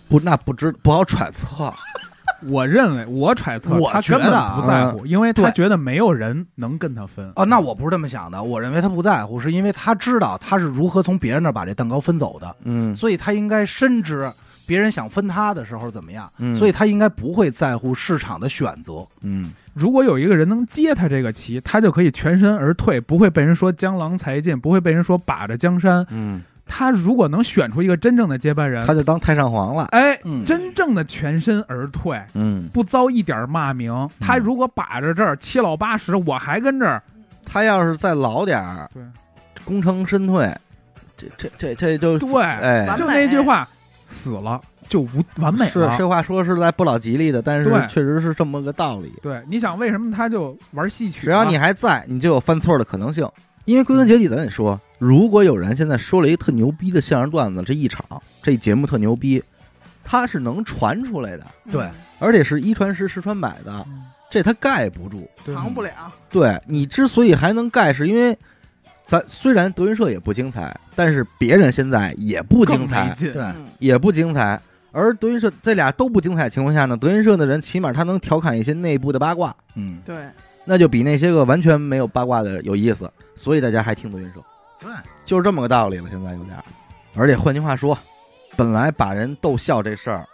[0.09, 1.73] 不那不知不好揣测。
[2.45, 7.33] 我认为，我揣测我他觉得啊不在乎，因为他觉得没有人能跟他分。
[7.37, 14.29] 哦，那我不是这么想的，我认为他不在乎，是因为他知道他是如何从别人那儿把这蛋糕分走的，嗯所以他应该深知
[14.67, 19.07] 别人想分他的时候怎么样，嗯所以他应该不会在乎市场的选择。
[19.21, 26.07] 嗯如果有一个人能接他这个棋，他就可以全身而退，不会被人说江郎才尽，不会被人说把着江山。
[26.11, 29.85] 嗯，他如果能选出一个真正的接班人，他就当太上皇了。
[29.93, 30.45] 哎，嗯。
[30.45, 34.09] 真正的全身而退，嗯，不遭一点骂名。
[34.21, 37.03] 他如果把着这儿七老八十，我还跟这儿，
[37.45, 39.03] 他要是再老点儿，对，
[39.65, 40.55] 功成身退，
[41.17, 43.67] 这这这这就对，哎，就那句话，
[44.09, 44.61] 死了
[44.93, 45.89] 就无完美是。
[45.97, 49.11] 这话说是在不老吉利的，但是确实是这么个道理。
[49.23, 51.25] 对，你想为什么他就玩戏曲啊？
[51.25, 53.27] 只要你还在，你就有犯错的可能性。
[53.65, 58.05] 因为归根结底，咱得说，如果有人现在说了一个特牛逼的相声段子，这一场
[58.43, 59.43] 这节目特牛逼，
[60.05, 65.29] 他是能传出来的，对，而且是一传十，十传百的，嗯这他盖不住。
[65.45, 65.91] 对扛不了。
[66.29, 68.37] 对你之所以还能盖，是因为
[69.07, 74.61] 咱虽然德云社也不精彩，但是别人现在也不精彩，对，嗯也不精彩。
[74.93, 80.15] 而德云社这俩都不精彩的情况下呢，德云社的人起码他能调侃一些内部的八卦，嗯，对，
[80.65, 84.41] 那就比那些个完全没有八卦的有意思，所以大家还听德云社，
[84.79, 84.91] 对，
[85.25, 86.05] 就是这么个道理了。
[86.11, 86.57] 现在有点，
[87.17, 87.99] 而且换句话说，
[88.57, 90.27] 本来把人逗笑这事儿，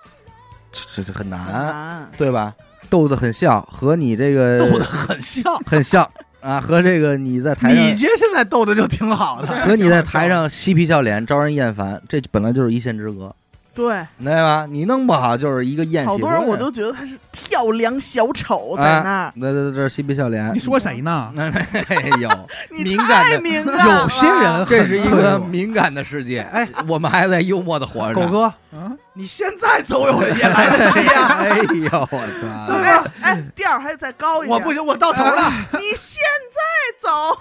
[0.73, 2.11] 这这很很难，难。
[2.17, 2.55] 对吧？
[2.91, 5.43] 逗得很笑，和你这个逗得很笑。
[5.67, 13.35] 很笑啊，和这个你在台上李杰现在逗的就挺好的，和你在台上嬉皮笑脸、招人厌烦，这本来就是一线之隔，
[13.79, 14.67] 对，对吧？
[14.69, 16.09] 你弄不好就是一个厌气。
[16.09, 21.33] 好多人我都觉得他是跳梁小丑在那儿，那那这嬉皮笑脸，你说谁呢？
[21.39, 22.29] 哎呦，
[22.75, 24.03] 你太敏感了。
[24.03, 26.41] 有些人这是一个敏感的世界。
[26.53, 28.21] 哎，我们还在幽默的活着。
[28.21, 31.37] 狗，哥，嗯，你现在走有也来得及啊！
[31.39, 32.75] 哎呦，我操！
[32.75, 34.59] 哎哎，调儿还再高一点。
[34.59, 35.53] 我不行，我到头了。
[35.73, 36.59] 你现在
[36.99, 37.37] 走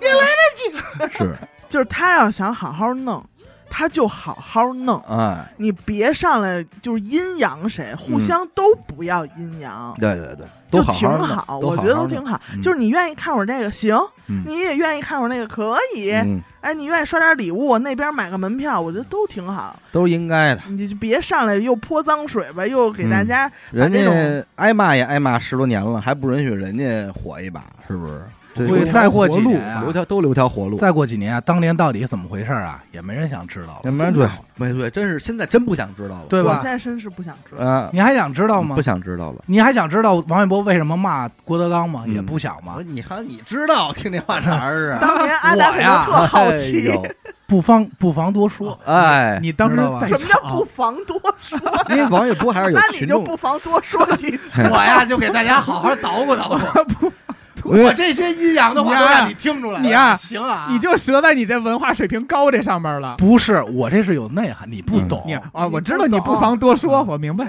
[0.00, 1.36] 也来得及，是，
[1.68, 3.24] 就是他要想好好弄，
[3.70, 5.00] 他就好好弄。
[5.08, 12.38] 哎，你别上来就是阴阳谁，互相都不要阴阳，对对对，就挺好我觉得都挺好。
[12.52, 13.96] 嗯就是你愿意看会儿这个行，
[14.28, 16.10] 嗯你也愿意看会儿那个可以。
[16.10, 19.74] 嗯，哎，你愿意刷点礼物，那边买个门票，我觉得都挺好。
[19.92, 20.62] 都应该的。
[20.68, 28.22] 你就别上来又泼脏水吧，又给大家人家挨骂也挨骂十多年了，还不允许人家火一把，是不是？
[28.54, 30.76] 这估计再过几年啊留条都留条活路。
[30.76, 32.82] 再过几年啊，当年到底怎么回事啊？
[32.92, 36.24] 也没人想知道了，也没人对，没对，真是现在真不想知道了。
[36.28, 36.64] 对吧我现？
[36.64, 37.64] 在真是不想知道。
[37.64, 38.82] 啊，你还想知道吗不？
[38.82, 39.42] 想知道了。
[39.46, 42.02] 你还想知道王一博为什么骂郭德纲吗？
[42.06, 42.76] 嗯也不想吗。
[42.84, 44.98] 你还你知道听这话茬儿啊？
[45.00, 46.90] 当年阿达呀定特好奇，
[47.46, 48.76] 不妨不妨多说。
[48.84, 51.56] 哎，你当时什么叫不，妨多说？
[51.90, 54.38] 因为王一博还是有那你群众，就不妨多说几句。
[54.60, 56.58] 哎我呀，就给大家好好捣鼓捣鼓。
[56.58, 57.12] 因为
[57.68, 63.16] 我这些阴阳的话都让你听出来了，你啊行啊，你就折在你这文化水平高这上面了。
[63.18, 65.22] 不是我这是有内涵，你不懂。
[65.26, 67.48] 你啊，我知道你不妨多说，我明白。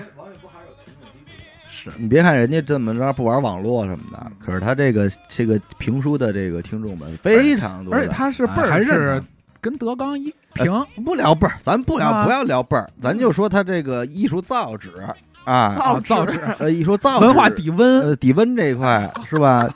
[1.69, 1.89] 是。
[1.97, 9.21] 你别看人家这么着不玩网络什么的，可是他这个这个评书的这个听众们非常多，而且他是辈哎还是
[9.59, 12.25] 跟德纲一平，不聊辈儿，咱不聊啊。
[12.25, 14.91] 不要聊辈儿，咱就说他这个艺术造纸
[15.43, 16.33] 啊，造造纸。
[16.33, 17.25] 纸呃，艺术造纸。
[17.25, 19.67] 文化底温呃底温这一块是吧？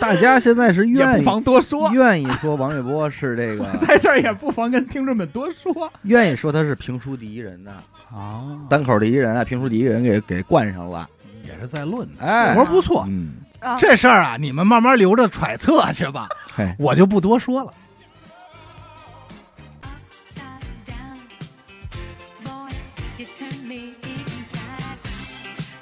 [0.00, 5.92] 大家现在是也不愿意妨多说，愿意说王玥波是这个， 在这儿也不妨跟听众们多说。
[6.02, 7.72] 愿意说他是评书第一人呐，
[8.12, 8.42] 啊。
[8.68, 11.08] 单口第一人啊，评书第一人给给冠上了，
[11.46, 12.54] 也是在论的，哎。
[12.54, 13.04] 活不错。
[13.08, 17.72] 嗯，啊，这事儿啊，你们慢慢留着揣测去吧，嘿，我就不多说了。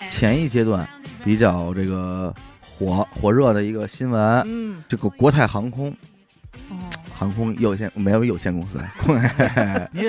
[0.09, 0.85] 前一阶段
[1.25, 2.35] 比较这个
[2.79, 5.91] 火火热的一个新闻，嗯，这个国泰航空
[6.71, 6.77] 哦，
[7.13, 8.79] 航空有限没有有限公司，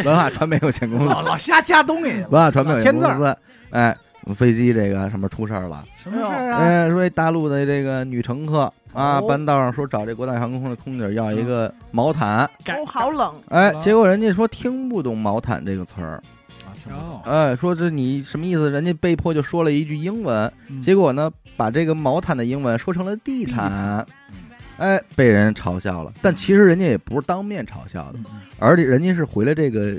[0.06, 3.36] 文化传媒有限公司，老老瞎加东西，文化传媒公司，
[3.72, 3.96] 哎，
[4.36, 6.58] 飞机这个什么出事儿了，什么事儿啊？
[6.60, 9.26] 哎，说一大陆的这个女乘客啊，哦。
[9.28, 16.22] 半道上说找这国泰航空的空姐要一个毛毯，都好冷，哎，结果人家说听不懂毛毯这个词儿，
[16.92, 18.70] 哦，哎，说这你什么意思？
[18.70, 20.80] 人家被迫就说了一句英文，嗯。
[20.82, 24.06] 结果呢，把这个毛毯的英文说成了地毯，
[24.78, 26.14] 哎，被人嘲笑了。
[26.22, 28.20] 但其实人家也不是当面嘲笑的，
[28.60, 29.98] 而且人家是回了这个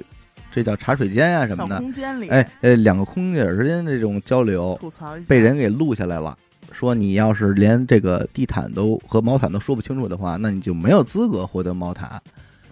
[0.50, 6.34] 这叫茶水间啊什么的，空间里，哎，呃，两个空姐之间这种交流吐槽被人给录下来了。
[6.72, 12.08] 说你要是连这个地毯都和毛毯都说不清楚的话，那你就没有资格获得毛毯，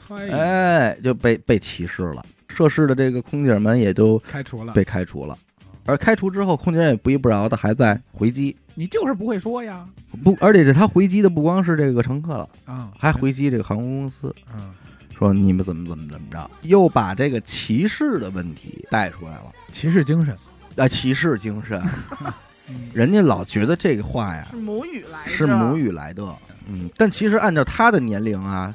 [0.08, 2.24] 哎，哎，就被被歧视了。
[2.48, 5.36] 涉事的这个空姐们也都开除了，被开除了，
[5.84, 9.84] 而开除之后，空姐也不依不饶的还在回击，你就是不会说呀，
[10.22, 14.70] 不，而且是他回击的不光是这个乘客了，啊，还回击这个航空公司，嗯，
[15.18, 19.46] 说你们怎么怎么怎么着，又把这个歧视的问题带出来了。
[19.72, 20.32] 歧视精神，
[20.76, 21.82] 啊，歧视精神，
[22.70, 26.22] 嗯人家老觉得这个话呀是母语来的，是母语来的，
[26.68, 28.72] 嗯，但其实按照他的年龄啊，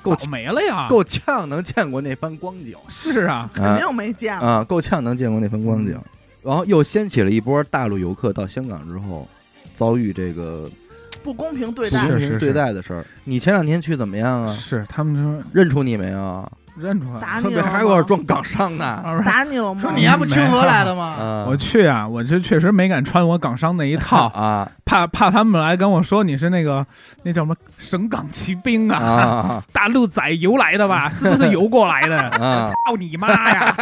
[0.00, 4.48] 够早没了呀，够呛能见过那番光景是啊，肯啊定没见过。
[4.48, 6.00] 啊，够呛能见过那番光景，
[6.44, 9.28] 然后又掀起了一波大陆游客到香港之后
[9.80, 10.70] 遭遇这个
[11.22, 13.02] 不公平对不待，是是公平对待的事儿。
[13.24, 14.46] 你前两天去怎么样啊？
[14.46, 16.52] 是他们说认出你没有？
[16.80, 18.02] 认出来了，打你了说别还给我吗？
[18.02, 18.84] 撞港商呢？
[18.84, 19.80] 啊 打你了吗？
[19.82, 21.04] 说你还不清河来的吗？
[21.20, 26.84] 啊，我去啊，我这确实没敢穿我港商那一套， 啊怕怕他们来跟我说你是那个
[27.22, 31.08] 那叫什么省港骑兵啊，啊 大陆仔游来的吧？
[31.10, 32.18] 是不是游过来的？
[32.40, 32.66] 啊！
[32.86, 33.74] 操你妈呀！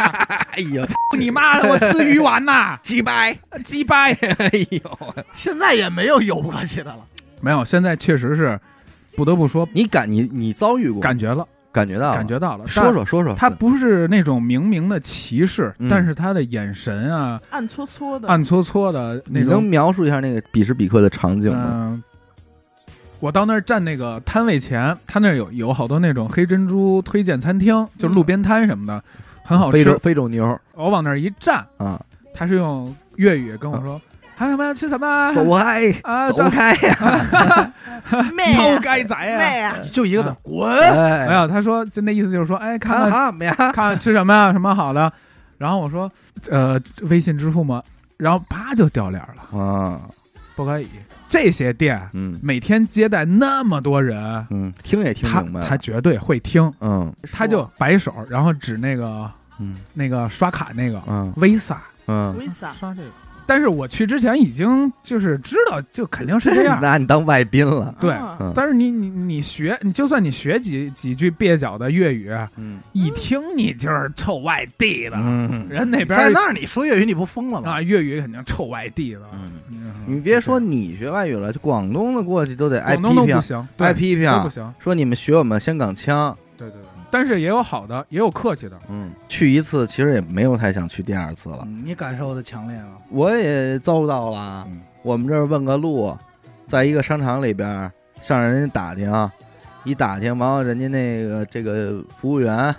[0.51, 1.69] 哎呀，操你妈的！
[1.69, 3.35] 我吃鱼丸呐，鸡掰！
[3.63, 4.11] 鸡掰！
[4.13, 6.97] 哎呦，现在也没有游过去的了。
[7.41, 8.59] 没有，现在确实是
[9.15, 11.01] 不得不说，你感你你遭遇过？
[11.01, 11.45] 感觉了，
[11.79, 12.67] 感觉到了感觉到了。
[12.67, 19.63] 说说说说，他不是那种明明的歧视，嗯但是他的眼神啊，暗搓搓的，暗搓搓的那种能。
[19.69, 21.69] 描述一下那个彼时彼刻的场景吗？
[21.71, 22.03] 嗯，
[23.19, 29.03] 我到那儿站那个摊位前，他那儿有有好多那种黑珍珠推荐餐厅，就路边摊什么的，
[29.43, 29.97] 很好吃非洲。
[29.99, 32.01] 非洲妞我往那儿一站，啊，
[32.33, 34.01] 他是用粤语跟我说
[34.39, 35.33] ：“还有什么要吃什么？
[35.33, 37.73] 走开，啊，走开呀！
[38.33, 40.71] 妹偷啊该仔啊！”妹啊，就一个字，滚！
[40.79, 45.11] 哎没有，他说就那意思就是说，哎，看看啊，没啊，看看吃什么呀，什么好的。
[45.57, 46.09] 然后我说，
[46.49, 47.83] 呃，微信支付吗？
[48.15, 49.21] 然后啪就掉脸
[49.51, 49.99] 了，啊，
[50.55, 50.87] 不可以。
[51.27, 61.75] 这些店嗯每天接待那么多人，嗯，听也听他明白，他绝对会听，嗯他就摆手，然后指那个嗯那个刷卡那个嗯 Visa
[62.07, 63.09] 嗯，Visa 刷这个。
[63.49, 66.79] 但是我去之前已经就是知道，就肯定是这样。
[66.81, 68.13] 拿你当外宾了， 对
[68.53, 77.71] 但是你你你学，你就算你学几几句蹩脚的粤语，嗯一听你就是臭外地的，嗯人那边在那儿你说粤语，你不疯了吗？
[77.71, 79.21] 啊，粤语肯定臭外地的。
[79.33, 84.73] 嗯，嗯你别说你学外语了，就广东的过去都得挨广东都批评，挨批评，都不行。
[84.77, 86.81] 说你们学我们香港腔，对对对，
[87.11, 88.79] 但是也有好的，也有客气的。
[88.89, 92.95] 嗯，去一次其实也没有太想去第二次了，嗯你感受的强烈啊！
[93.09, 94.65] 我也遭到了。
[94.69, 96.15] 嗯，我们这儿问个路，
[96.67, 97.91] 在一个商场里边儿
[98.21, 99.31] 向人家打听，
[99.83, 102.75] 一打听，完了人家那个这个服务员，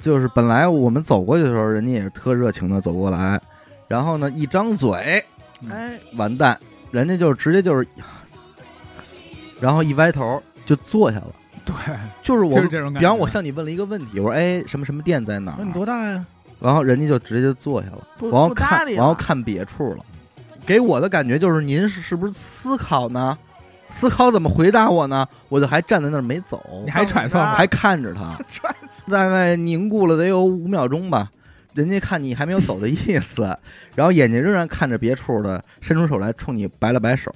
[0.00, 3.40] 就是本来我们走过去的时候，人家也是特热情的走过来，
[3.88, 5.24] 然后呢一张嘴
[5.68, 6.58] 哎，完蛋，
[6.90, 7.86] 人家就直接就是，
[9.60, 11.74] 然后一歪头就坐下了，对，
[12.22, 13.00] 就是我就是这种感觉。
[13.00, 15.64] 比方我向你问了一个问题，我说哎什么什么店在哪儿说？
[15.64, 16.24] 你多大呀？
[16.60, 20.04] 然后人家就直接就坐下了，不然后不搭看，理了然后看别处了。
[20.66, 23.36] 给我的感觉就是您是是不是思考呢？
[23.88, 25.26] 思考怎么回答我呢？
[25.48, 27.42] 我就还站在那儿没走，你还揣测？
[27.42, 28.72] 还看着他， 揣
[29.08, 31.30] 大概凝固了得有五秒钟吧。
[31.72, 33.42] 人家看你还没有走的意思，
[33.96, 37.32] 然后眼睛仍然看着别处的，伸出手来冲你摆了摆手，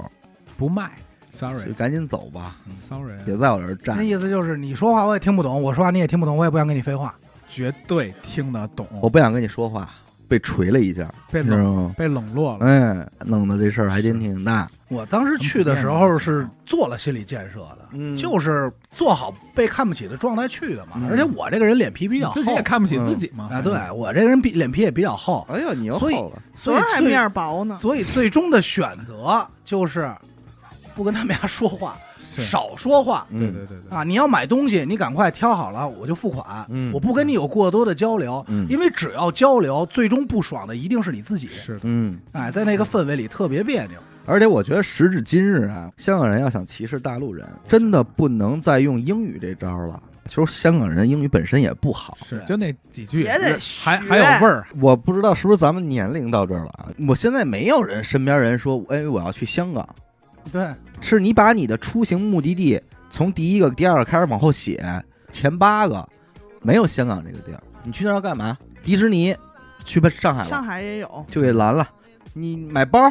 [0.59, 4.03] 不卖就，sorry 赶紧走吧，sorry，别在我这儿站那。
[4.03, 7.15] 意思就是你说话我也听不懂，我说话你也听不懂，我也不想跟你废话。
[7.49, 8.87] 绝对听得懂。
[9.01, 9.89] 我不想跟你说话，
[10.27, 11.93] 被锤了一下，被冷？
[11.97, 12.67] 被冷落了。
[12.67, 14.67] 哎，弄得这事儿还真挺大。
[14.89, 20.93] 我当时去的时候是做了心理建设的，嗯就是做好被看不起的状态去的嘛。
[20.97, 23.49] 嗯而且我这个人脸皮比较厚，自己也看不起自己嘛？
[23.53, 30.11] 啊，对我这个人比脸皮也比较厚，哎呦，你又所以厚了，所以还面儿薄呢，所以最终的选择就是
[30.95, 34.05] 不跟他们家说话，少说话嗯对对对对，啊！
[34.05, 36.65] 你要买东西，你赶快挑好了，我就付款。
[36.71, 41.49] 嗯我不跟你有过多的交流，嗯因为只要交流，最终不爽的一定是你自己。
[41.49, 42.19] 是的，嗯。
[42.33, 43.99] 哎，在那个氛围里特别别扭。
[44.27, 50.03] 而且我觉得时至今日啊，香港人要想歧视大陆人，真的不能再用英语这招了。
[50.27, 54.67] 其实香港人英语本身也不好，是就那几句也得还还有味儿。
[54.81, 56.89] 我不知道是不是咱们年龄到这儿了啊？
[57.07, 59.87] 我现在没有人身边人说，哎，我要去香港，
[60.53, 62.81] 对，是你把你的出行目的地
[63.11, 64.85] 从第一个、第二个开始往后写，
[65.31, 66.07] 前八个
[66.63, 68.57] 没有香港这个地儿，你去那儿要干嘛？
[68.83, 69.35] 迪士尼，
[69.85, 71.27] 去吧上海上了，海也有。
[71.31, 71.89] 就给拦了。
[72.33, 73.11] 你买包、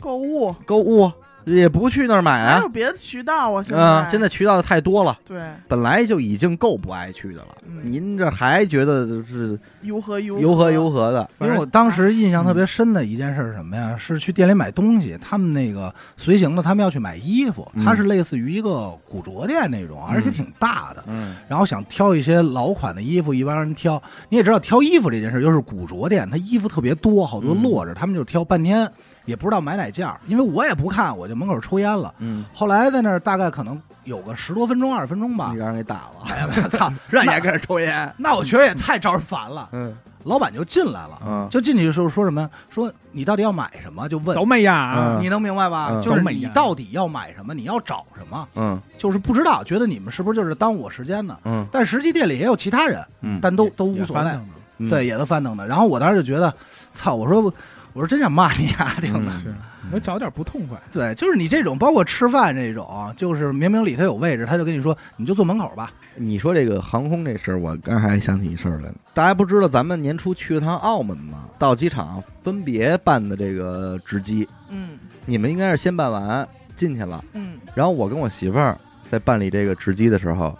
[0.00, 1.10] 购物，购物，
[1.44, 2.68] 也不去那儿买啊还有。
[2.68, 3.62] 别的渠道啊？
[3.62, 13.96] 现嗯，在现在渠道太多了，对，本来就已经够不爱去的了，嗯您这还觉得就是如何如游和游和的，因为我当时印象特别深的一件事是什么呀？
[13.98, 21.02] 是去店里买东西，他们那个随行的，他们要去买衣服，嗯它是类似于一个古着店那种，而且挺大的。
[21.08, 24.00] 嗯然后想挑一些老款的衣服，一般人挑。
[24.28, 28.88] 你也知道，挑衣服这件事，又是古着店，它衣服特别多，好多摞着，他们就挑半天，
[29.24, 30.18] 也不知道买哪件儿。
[30.26, 32.12] 因为我也不看，我就门口抽烟了。
[32.18, 35.58] 嗯，后来在那儿大概可能有个十多分钟、二十分钟吧你。
[35.58, 36.92] 让人给打了， 哎呀，我操！
[37.08, 39.68] 让你还跟着抽烟，那我觉得也太招人烦了。
[39.72, 42.46] 嗯老板就进来了，嗯就进去的时候说什么？
[42.68, 44.06] 说你到底要买什么？
[44.06, 45.88] 就问都美呀嗯，你能明白吧？
[45.92, 51.38] 嗯就是你到底要买什么，你要找什么，嗯就是不知道，觉得你们是不是就是耽误我时间呢？
[51.46, 55.66] 嗯但实际店里也有其他人，嗯，但都都无所谓对，也都翻腾的。
[55.66, 56.52] 然后我当时就觉得，
[56.92, 57.14] 操！
[57.14, 57.50] 我说
[57.92, 58.94] 我说真想骂你啊！
[59.02, 59.54] 这嗯个是，
[59.92, 60.80] 我找点不痛快。
[60.92, 65.90] 对，就是你这种，包括吃饭这种，就是明明里头有位置，他就跟你说，你就坐门口吧。
[66.14, 68.94] 你说这个航空这事儿，我刚才还想起一事儿来了。
[69.12, 71.46] 大家不知道咱们年初去了趟澳门吗？
[71.58, 74.90] 到机场分别办的这个值机，嗯
[75.26, 78.78] 你们应该是先办完进去了，嗯然后我跟我媳妇儿
[79.08, 80.56] 在办理这个值机的时候，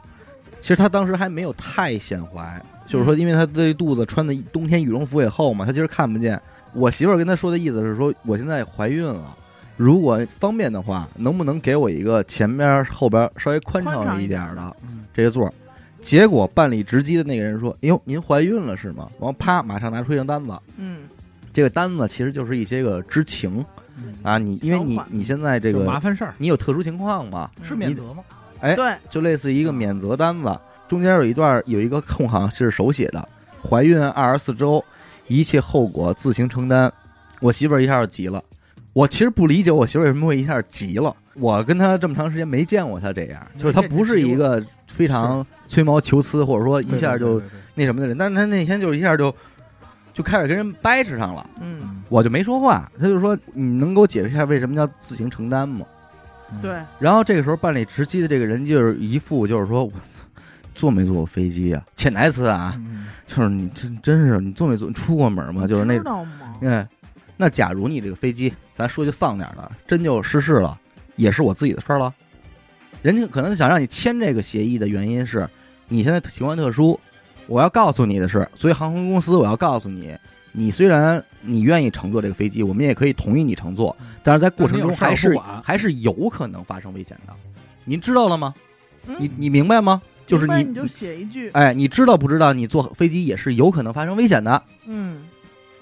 [0.60, 6.40] 其实她当时还没有太显怀，就是说，因为她这肚子穿的冬天羽绒服也厚嘛，她其实看不见。
[6.74, 9.36] 我媳妇儿跟他说的意思是说，我现在怀孕了，
[9.76, 15.52] 如果方便的话，能不能给我一个前边后边稍微宽宽敞敞一点的嗯，这个座儿？
[16.00, 20.52] 结果办理值机的那个人说：“哎呦，您怀孕了是吗？”然后啪，马上拿出一张单子。
[20.78, 21.00] 嗯，
[21.52, 23.62] 这个单子其实就是一些个知情
[24.02, 26.34] 嗯啊，你因为你你现在这个麻烦事儿。
[26.38, 28.22] 你有特殊情况嘛，是免责吗？
[28.60, 30.58] 哎对，就类似一个免责单子，
[30.88, 33.28] 中间有一段有一个空行是手写的，
[33.62, 34.82] 怀孕二十四周，
[35.30, 36.92] 一切后果自行承担。
[37.40, 38.42] 我媳妇儿一下就急了，
[38.92, 41.14] 我其实不理解我媳妇儿为什么会一下急了。
[41.34, 47.40] 我跟她这么长时间没见过她这样，就是她不是一个非常吹毛求疵或者说一下就
[47.74, 49.34] 那什么的人，但是她那天就是一下就
[50.12, 51.48] 就开始跟人掰扯上了。
[51.60, 55.86] 嗯我就没说话，她就说：“你能给我解释一下为什么叫自行承担吗？”
[56.52, 59.92] 嗯对，然后这个时候办理值机的这个人就是一副就是说我
[60.74, 61.82] 坐没坐过飞机啊？
[61.94, 65.66] 潜台词啊，嗯就是你真真是你坐没坐你出过门吗？
[65.66, 66.56] 就是那知道吗？
[66.60, 66.86] 嗯，
[67.36, 70.78] 那假如你这个飞机，咱说句丧点的，真就失事了，
[71.16, 72.12] 也是我自己的事儿了。
[73.02, 75.48] 人家可能想让你签这个协议的原因是，
[75.88, 76.98] 你现在情况特殊，
[77.46, 80.14] 我要告诉你的是，作为航空公司，我要告诉你，
[80.52, 87.32] 你虽然你愿意乘坐这个飞机，我们也可以同意你乘坐，但是在过程中还是还是有可能发生危险的。
[87.84, 88.52] 您知道了吗？
[89.06, 90.02] 嗯你你明白吗？
[90.30, 92.52] 就是你你就写一句，哎，你知道不知道？
[92.52, 94.62] 你坐飞机也是有可能发生危险的。
[94.86, 95.22] 嗯，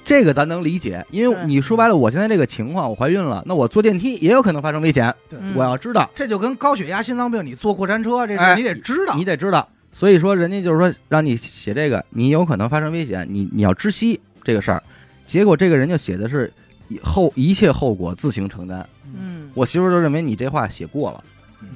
[0.05, 9.15] 这个咱能理解，因为你说白了，我现在这个情况，我怀孕了，那我坐电梯也有可能发生危险，对嗯我要知道，这就跟高血压、心脏病，你坐过山车这事你得知道。
[9.15, 9.69] 你得知道。
[9.93, 14.83] 所以说，人家就是说让你写这个，你有可能发生危险，你你要知悉这个事儿。
[15.27, 16.53] 结果这个人就写的是
[16.89, 18.87] 以后一切后果自行承担。
[19.07, 21.25] 嗯，我媳妇儿就认为你这话写过了，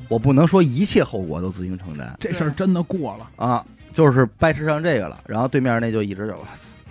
[0.08, 3.30] 我不能说一切后果都自行承担这事儿真的过了。
[3.36, 5.20] 啊，就是掰扯上这个了。
[5.26, 6.34] 然后对面那就一直就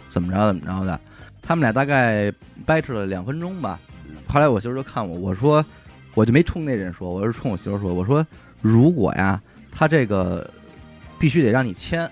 [0.09, 0.99] 怎么着怎么着的，
[1.41, 2.31] 他们俩大概
[2.65, 3.79] 掰扯了两分钟吧。
[4.27, 5.65] 后来我媳妇儿就看我，我说
[6.13, 8.25] 我就没冲那人说，我是冲我媳妇儿说，我说
[8.61, 10.49] 如果呀，他这个
[11.19, 12.09] 必须得让你签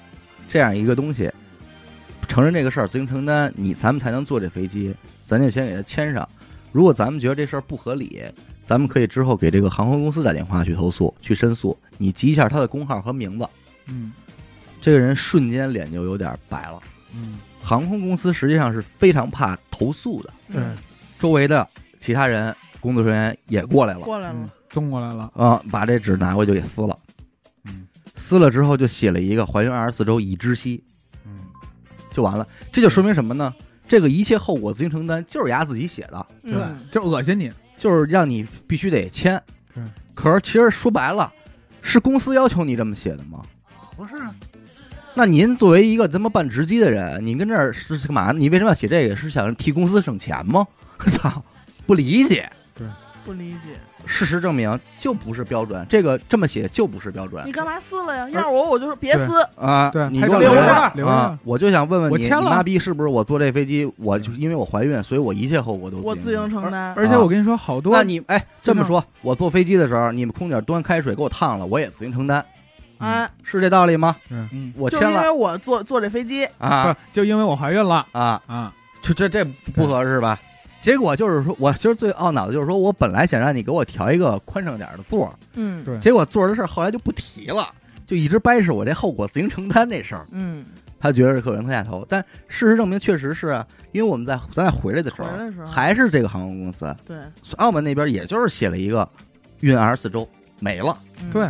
[0.48, 1.32] 这样一个东西，
[2.28, 6.28] 承认这个事儿自行承担，你咱们才能坐这飞机，咱就先给他签上。
[6.72, 8.24] 如果咱们觉得这事儿不合理，
[8.70, 13.50] 咱们可以之后给这个航空公司打电话去投诉、去申诉，你记一下他的工号和名字。
[13.88, 14.14] 嗯
[14.80, 16.80] 这个人瞬间脸就有点白了。
[17.16, 20.62] 嗯，航空公司实际上是非常怕投诉的，对，
[21.18, 21.68] 周围的
[22.00, 25.32] 其他人工作人员也过来了，过来了送，过来了。
[25.34, 26.96] 啊、把这纸拿过去就给撕了。
[27.64, 30.84] 嗯撕了之后就写了一个怀孕二十四周已知悉，
[31.26, 31.40] 嗯，
[32.14, 32.46] 就完了。
[32.72, 33.52] 这就说明什么呢？
[33.88, 37.52] 这个一切后果自行承担就是丫自己写的，对嗯，就恶心你。
[37.80, 39.42] 就是让你必须得签。
[39.74, 39.82] 对，
[40.14, 41.34] 可是其实说白了，
[41.82, 43.42] 是公司要求你这么写的吗？
[43.96, 44.36] 不是啊，
[45.16, 48.32] 那您作为一个这么办直机的人，您跟这儿是是干嘛？
[48.32, 49.16] 你为什么要写这个？
[49.16, 50.68] 是想替公司省钱吗？
[51.08, 51.44] 操，
[51.88, 52.52] 不理解。
[52.76, 52.88] 对
[53.26, 58.30] 不理解，事实证明就不是标准，这个这么写就不是标准你干嘛撕了呀？
[58.30, 59.90] 要是我，我就是别撕，啊！
[59.92, 61.38] 对你给我留着着留着啊！
[61.44, 66.94] 我就想问问你，我你妈逼是不是我坐这飞机，我就因为我怀孕，所以我一切后果都我自行承担。
[66.96, 72.44] 而且我跟你说，好多那你哎这么说，我坐飞机的时候，你们空姐端开水给我烫了，我也自行承担，
[72.98, 74.16] 啊，是这道理吗？
[74.30, 80.40] 嗯，我签了就因为我坐坐这飞机，啊就因为我怀孕了啊，啊，就这这不合适吧？
[80.80, 85.84] 结果就是说，我其实最懊恼的就是说我本来想让你给我调一个宽敞点的座儿，嗯。
[85.84, 85.98] 对。
[86.00, 87.68] 结果座儿的事儿后来就不提了，
[88.06, 90.26] 就一直掰扯我这后果自行承担这事儿。
[90.32, 90.66] 嗯，
[91.00, 95.68] 他觉得是可人他下头，但事实证明确实是啊，因为我们在咱俩回来的时候回来的时候。
[95.68, 97.18] 还是这个航空公司，对，
[97.58, 99.08] 澳门那边也就是写了一个
[99.60, 100.28] 运二十四周
[100.60, 101.30] 没了，嗯。
[101.30, 101.48] 对，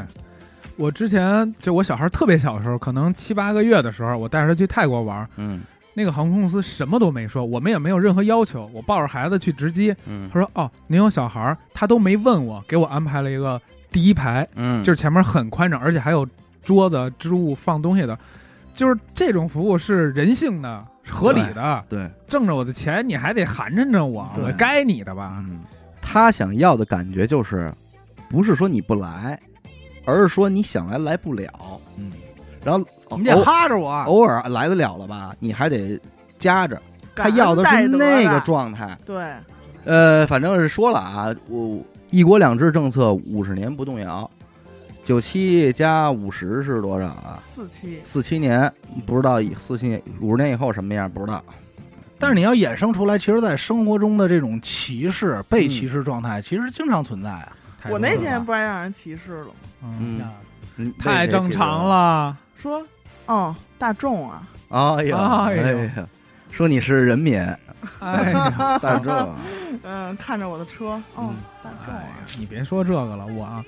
[0.76, 5.62] 我之前就我小孩特别小的时候，可能七八个月的时候，我带着他去泰国玩，嗯
[6.00, 8.72] 那个航空公司什么都没说，我们也没有任何要求。
[8.74, 16.26] 我抱着孩子去值机，嗯他说：“哦，您有小孩儿。”他都没问我，给我安排了一个第一排，嗯，就是前面很宽敞，而且还有
[16.64, 18.18] 桌子、置物放东西的，
[18.74, 21.84] 就是这种服务是人性的、合理的。
[21.90, 25.44] 对，挣着我的钱，你还得寒碜着我，我该你的吧？
[25.46, 25.60] 嗯，
[26.02, 27.70] 他想要的感觉就是，
[28.30, 29.38] 不是说你不来，
[30.06, 31.52] 而是说你想来来不了，
[31.98, 32.14] 嗯，
[32.64, 32.86] 然后
[33.18, 36.00] 你得偶哈着我，偶尔来得了了吧，你还得
[36.38, 36.82] 夹着，
[37.16, 38.98] 他要的是那个状态。
[39.06, 39.34] 对，
[39.86, 41.80] 呃，反正是说了啊，我
[42.12, 44.30] 一国两制政策五十年不动摇，
[45.04, 47.40] 九七加五十是多少啊？
[47.44, 48.72] 四七，四七年
[49.06, 51.44] 不知道以四七年五十年以后什么样不知道。
[52.22, 57.54] 但是你要衍生出来，其实，在生活中的这种歧视、被歧视状态，其实经常存在啊。
[57.90, 59.46] 我那天不还让人歧视了
[59.82, 60.34] 吗？
[60.76, 61.88] 嗯太正常。
[61.88, 62.38] 了。
[62.56, 62.84] 说，
[63.30, 66.08] 哦，大众啊，哎呀，哎呀，
[66.52, 67.40] 说你是人民
[68.00, 69.36] 哎呀，大众啊，
[69.84, 72.02] 嗯，看着我的车，哦嗯，大众啊。
[72.02, 72.10] 哎，
[72.40, 73.64] 你别说这个了，我啊，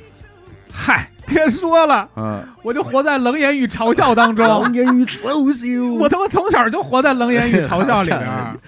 [0.73, 4.47] 嗨，别说了，嗯，我就活在冷言与嘲笑当中。
[4.47, 8.57] 冷言与嘲笑，我他妈从小就活在冷言与嘲笑里边儿。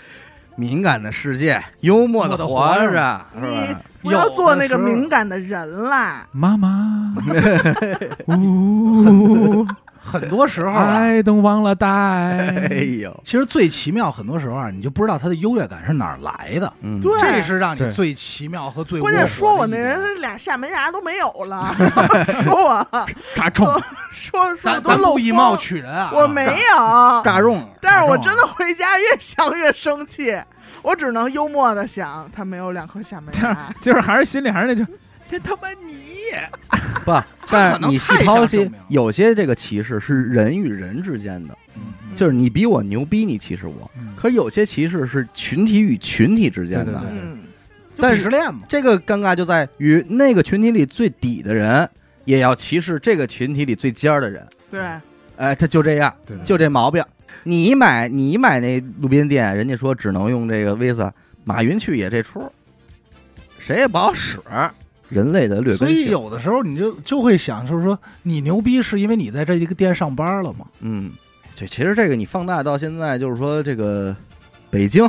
[0.56, 3.26] 敏感的世界，幽默的活着？
[3.42, 6.28] 你不要做那个敏感的人啦。
[6.32, 7.16] 妈妈，
[8.30, 9.66] 呜，
[10.04, 12.84] 很多时候啊，爱都忘了带哎。
[13.02, 16.72] 呦，其实最奇妙，很多时候啊，你就不知道他的优越感是哪儿来的。
[16.82, 21.74] 嗯，对这是让你最奇妙和最关键说我那人俩下门牙都没有了，
[22.44, 22.88] 说我
[23.36, 23.66] 嘎冲！
[24.12, 26.12] 说说咱都漏咱不以貌取人啊！
[26.14, 30.36] 我没有， 大众，但是我真的回家越想越生气，
[30.84, 33.74] 我只能幽默的想，他没有两颗下门牙。
[33.82, 34.86] 就是还是心里还是那句，
[35.30, 35.94] 这他妈你
[37.04, 41.58] 不， 但是你细太剖析想证明了，有些这个歧视是人与人之间的，
[42.14, 43.90] 就是你比我牛逼，你歧视我。
[43.98, 47.40] 嗯可是有些歧视是群体与群体之间的，对对对嗯，
[47.98, 48.30] 但是。
[48.70, 51.88] 这个尴尬就在于那个群体里最底的人
[52.24, 54.48] 也要歧视这个群体里最尖儿的人。
[54.72, 54.82] 对，
[55.36, 57.04] 哎，他就这样，对就这毛病。
[57.44, 61.12] 你买你买那路边店，人家说只能用这个 Visa，
[61.44, 62.50] 马云去也这出，
[63.60, 64.40] 谁也不好使。
[65.14, 70.66] 人类的劣所以，有的时候你就就会想，就是说你牛逼是因为你在这一个店上班了吗？
[70.80, 71.12] 嗯，
[71.56, 74.16] 就其实这个你放大到现在，就是说这个
[74.70, 75.08] 北京、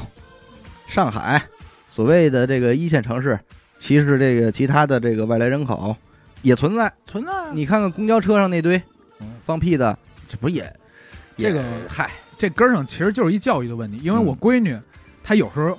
[0.87, 1.43] 上海
[1.89, 3.39] 所谓的这个一线城市，
[3.79, 5.97] 其实这个其他的这个外来人口
[6.43, 6.93] 也存在。
[7.07, 7.51] 存在啊。
[7.53, 8.81] 你看看公交车上那堆
[9.21, 9.97] 嗯放屁的，
[10.29, 10.71] 这不也
[11.37, 14.79] 这个嗨，这根儿上其实就是一教育的问题，因为我闺女
[15.23, 15.79] 她有时候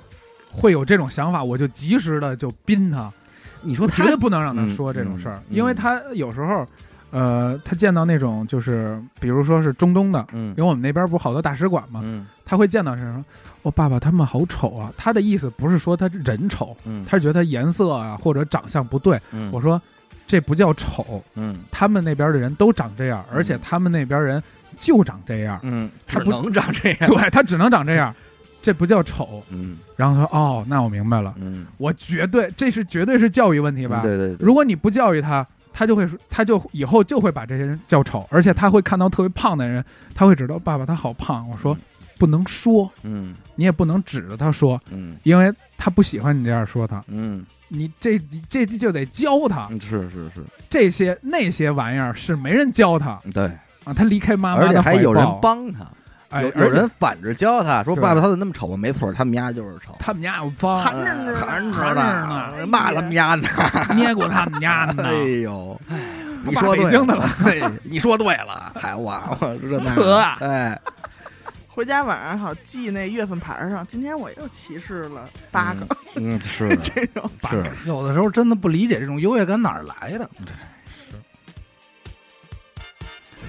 [0.50, 3.12] 会有这种想法，我就及时的就逼她，
[3.66, 6.66] 你说绝对不能让她嗯说这种事儿嗯，因为他有时候，
[7.10, 13.24] 呃，他见到那种就是比如说是中东的，嗯因为我们那边不是好多大使馆嘛，嗯她会见到什么，
[13.62, 14.92] 我、爸爸他们好丑啊。
[14.96, 19.18] 他的意思不是说他人丑，嗯，她是觉得他颜色啊或者长相不对。
[19.32, 19.80] 嗯我说
[20.26, 24.42] 这不叫丑，嗯他们那边的人都长这样，而且他们那边人
[24.78, 28.14] 就长这样，嗯，他不只能长这样，对他只能长这样，
[28.62, 29.42] 这不叫丑。
[29.50, 34.00] 嗯然后他说哦，那我明白了，嗯，我绝对这是绝对是教育问题吧？
[34.02, 39.84] 对对对，如果你不教育他，他就会他就以后就会把这些人叫丑，而且他会看到特别胖的人，
[40.14, 41.48] 他会知道爸爸他好胖。
[41.50, 41.76] 我说
[42.18, 43.34] 不能说，嗯。
[43.58, 45.16] 你也不能指着他说，嗯。
[45.22, 47.02] 因为他不喜欢你这样说他。
[47.08, 47.44] 嗯。
[47.68, 48.18] 你这
[48.48, 49.66] 这就得教他。
[49.70, 53.18] 嗯，是是是，这些那些玩意儿是没人教他。
[53.34, 53.44] 对，
[53.84, 55.84] 啊，他离开妈妈还有人，帮他，
[56.36, 58.76] 哎，有有而且人反着教他说对爸爸他怎么那么丑啊？
[58.76, 63.48] 没错，他们家就是丑，他们家有脏，含着呢含含着呢着骂他们家呢。
[63.96, 65.04] 捏过他们家呢。
[65.08, 65.12] 哎
[65.42, 65.80] 呦，
[66.42, 70.78] 你说对北京的了， 嘿你说对了，还我我这那扯啊哎，
[71.66, 80.28] 回家晚上好记那月份牌上，今天我又歧视了八个，嗯，是这种是，有的时候真的不理解这种优越感哪儿来的。
[80.46, 80.54] 是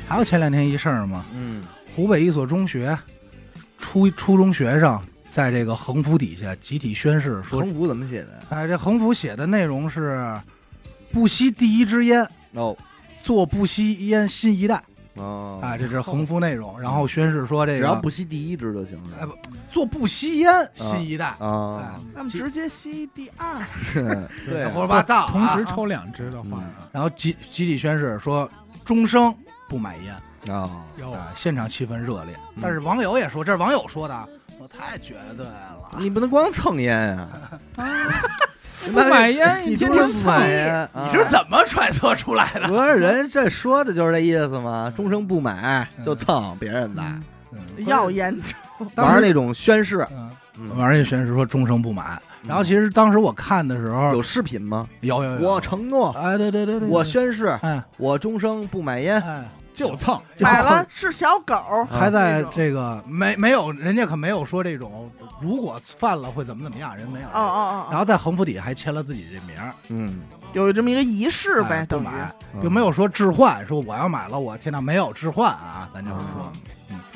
[0.10, 1.62] 还有前两天一事儿嘛，嗯
[1.98, 2.95] 湖北一所中学
[3.80, 10.39] 初初中学生在这个横幅底下集体宣誓说横幅怎么写的？：“哎，这横幅写的内容是
[11.12, 12.78] ‘不吸第一支烟，哦，
[13.24, 14.80] 做不吸烟新一代’。
[15.16, 16.80] 哦，啊，这是横幅内容。
[16.80, 19.36] 然后宣誓说这个只要不吸第一支就行了哎不
[19.72, 28.48] 做不吸烟新一代，啊哎，那么直接吸第二， 是， 对胡说八道啊，同时抽两支的话，然后集集体宣誓说
[28.86, 29.34] 终生
[29.68, 30.16] 不买烟。
[30.52, 34.28] 啊，哟啊，现场气氛热烈，嗯但是网友也说，这是网友说的啊，
[34.60, 35.91] 我太绝对了。
[35.98, 37.28] 你不能光蹭烟呀，
[38.93, 42.68] 不买烟，你天天不买烟，你是怎么揣测出来的？
[42.68, 44.91] 不是人这说的就是这意思吗？
[44.95, 47.04] 终生不买就蹭别人的，
[47.86, 48.54] 要严重。
[48.95, 50.30] 玩那种宣誓，嗯，
[50.60, 52.20] 嗯完了，宣誓说终生不买。
[52.43, 54.88] 然后其实当时我看的时候有视频吗？
[55.02, 59.20] 有有有，我承诺，哎，对对对对，我宣誓，哎我终生不买烟。
[59.22, 59.43] 哎，
[59.78, 61.55] 就蹭，买了是小狗，
[61.91, 65.07] 还在这个没没有，人家可没有说这种
[65.39, 67.28] 如果犯了会怎么怎么样，人没有。
[67.28, 70.21] 哦哦哦，然后在横幅底下还签了自己这名儿，嗯，
[70.53, 76.51] 有这么一个仪式呗，等于买，嗯并没有说置换，说我要买了我天哪，没有置换啊，咱就是说。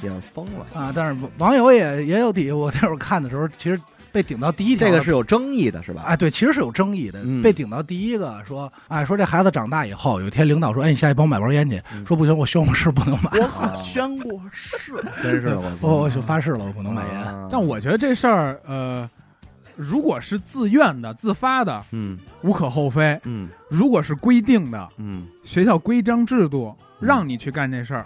[0.03, 0.65] 也是疯了。
[0.73, 3.79] 啊，但是网友也也有底，我那会儿看的时候，其实
[4.11, 6.03] 被顶到第一条，这个是有争议的，是吧？
[6.05, 7.21] 哎，对，其实是有争议的。
[7.23, 7.41] 嗯。
[7.41, 12.05] 被顶到第一个说，哎，说这孩子长大以后，有一天领导说，哎，你下去帮我买包烟去，嗯。
[12.05, 14.93] 说不行，我宣过誓不能买，我 可宣过誓，
[15.23, 15.49] 真是。
[15.55, 17.17] 我我我就发誓了，我不能买烟。
[17.21, 17.47] 啊。
[17.49, 19.09] 但我觉得这事儿，呃，
[19.75, 22.17] 如果是自愿的、自发的，嗯。
[22.41, 23.49] 无可厚非；嗯。
[23.69, 25.27] 如果是规定的，嗯。
[25.43, 28.05] 学校规章制度让你去干这事儿，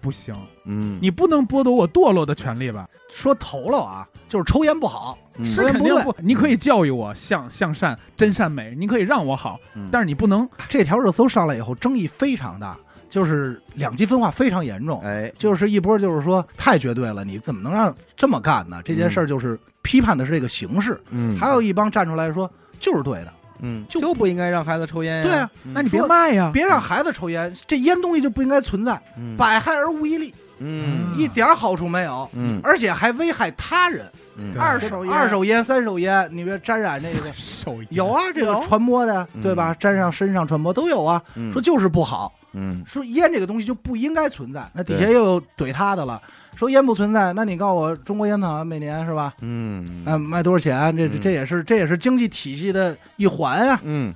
[0.00, 0.34] 不行，
[0.64, 2.88] 嗯，你不能剥夺我堕落的权利吧？
[3.10, 9.88] 说头了啊，就是抽烟不好，嗯是不对肯定不，你可以教育我向向善、真善美，你可以让我好，嗯。
[9.90, 12.76] 但是你不能这条热搜上来以后，争议非常大，
[13.08, 15.00] 就是两极分化非常严重。
[15.02, 18.80] 哎，就是一波就是说太绝对了，你怎么能让这么干呢？
[18.84, 25.22] 这件事儿就是批判的是这个形式，嗯，还有一帮站出来说就是对的，嗯，就就不应该让孩子抽烟呀。
[25.22, 29.36] 对啊嗯，那你别卖呀，别让孩子抽烟，这烟东西就不应该存在，嗯。
[29.36, 31.12] 百害而无一利，嗯。
[31.18, 32.60] 一点好处没有，嗯。
[32.62, 34.06] 而且还危害他人。
[34.36, 34.54] 嗯。
[34.58, 37.30] 二手烟，二手烟、三手烟，你别沾染这个。
[37.90, 39.42] 有啊，这个传播的嗯。
[39.42, 39.74] 对吧？
[39.74, 41.20] 沾上身上传播都有啊。
[41.34, 41.52] 嗯。
[41.52, 42.82] 说就是不好，嗯。
[42.86, 44.64] 说烟这个东西就不应该存在。
[44.72, 46.20] 那底下又有怼他的了，
[46.56, 49.34] 说烟不存在，那你告诉我，中国烟草每年是吧？
[49.40, 50.04] 嗯。
[50.06, 50.96] 嗯，卖多少钱？
[50.96, 54.12] 这这也是这也是经济体系的一环啊，嗯，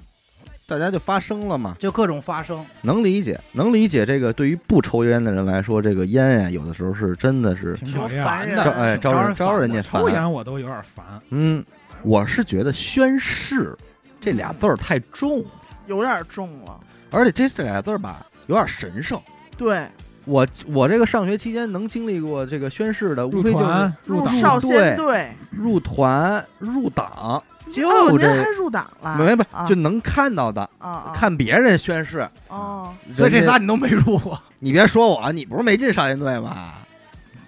[0.66, 2.64] 大家就发声了嘛，就各种发生。
[2.82, 4.06] 能理解，能理解。
[4.06, 8.62] 这个对于不抽烟的人来说，这个烟呀，有的时候是真的是，挺烦的。
[8.72, 10.08] 哎招招人人招人家烦抽。
[10.08, 11.62] 烟我都有点烦，嗯，
[12.02, 13.76] 我是觉得宣誓
[14.18, 15.44] 这俩字儿太重，
[15.86, 16.80] 有点重了。
[17.10, 19.20] 而且这这俩字儿吧有点神圣。
[19.58, 19.86] 对，
[20.24, 29.16] 我我这个上学期间能经历过这个宣誓的，无非就是入团、入党，少先队，入团、入党，就哦，您这还入党了？
[29.16, 30.68] 没没啊就能看到的，
[31.14, 32.28] 看别人宣誓。
[32.48, 36.74] 哦，所以这仨你都没入过， 你别说我，你不是没进少先队吗？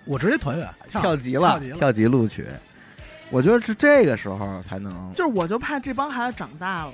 [0.04, 2.46] 我直接团员跳级了跳级，录取。
[3.30, 6.92] 我觉得是这个时候才能，就是我就怕这帮孩子长大了，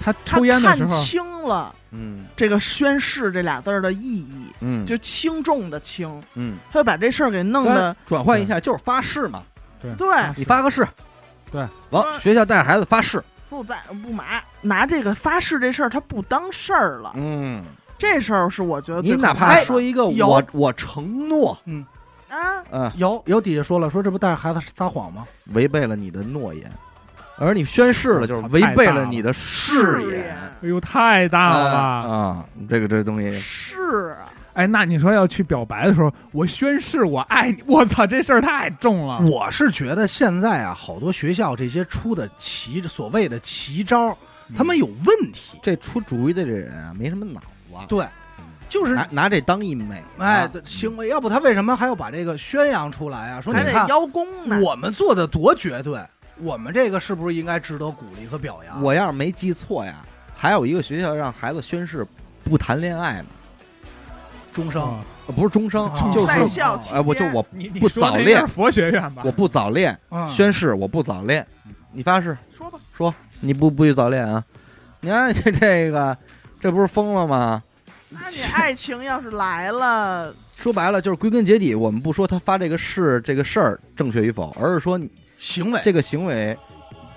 [0.00, 9.42] 他他抽烟的时候，看清了嗯这个宣誓这俩字儿的意义，嗯，就轻重的轻，嗯，他就把这事儿给弄的转换一下，就是发誓嘛，
[9.96, 10.08] 对。
[10.36, 10.84] 你发个誓，
[11.54, 17.62] 对，完嗯学校带着孩子发誓，说我再不买，拿这个发誓这事儿他不当事儿了，嗯，
[17.96, 21.86] 这事儿是我觉得你哪怕说一个我我承诺，嗯
[22.28, 22.36] 啊，
[22.72, 25.24] 嗯，有有底下说了，说这不带着孩子撒谎吗？
[25.52, 26.68] 违背了你的诺言，
[27.38, 30.10] 而你宣誓了，就是违背了了你的誓言。
[30.10, 31.78] 言哎呦，太大了吧！
[31.78, 39.20] 啊，这个这东西，是啊，哎，那你说要去表白的时候，我宣誓我爱你，我操，这事儿太重了。
[39.20, 44.16] 我是觉得现在啊，好多学校这些出的奇所谓的奇招，
[44.56, 45.58] 他们有问题。
[45.62, 48.06] 这出主意的这人啊，没什么脑子，对，
[48.68, 53.40] 就是拿拿这当一美，哎，对行为，要不他为什么还要把这个宣扬出来啊？
[53.40, 54.60] 说你得看邀功呢。
[54.62, 56.00] 我们做的多绝对，
[56.38, 58.80] 我们这个是不是应该值得鼓励和表扬？
[58.80, 59.96] 我要是没记错呀，
[60.36, 62.06] 还有一个学校让孩子宣誓
[62.44, 63.26] 不谈恋爱呢，
[64.54, 67.42] 终生哦呃不是终生哦，就是在校期哎，我就我
[67.80, 69.22] 不早恋是佛学院吧？
[69.24, 71.46] 我不早恋，嗯宣誓我不早恋，
[71.92, 74.42] 你发誓说吧，说你不不许早恋啊？
[75.00, 76.16] 你看这这个，
[76.60, 77.62] 这不是疯了吗？
[78.08, 86.56] 那你爱情要是来了，说白了就是归根结底，我们不说他发这个誓这个事儿正确与否，而是说你行为，这个行为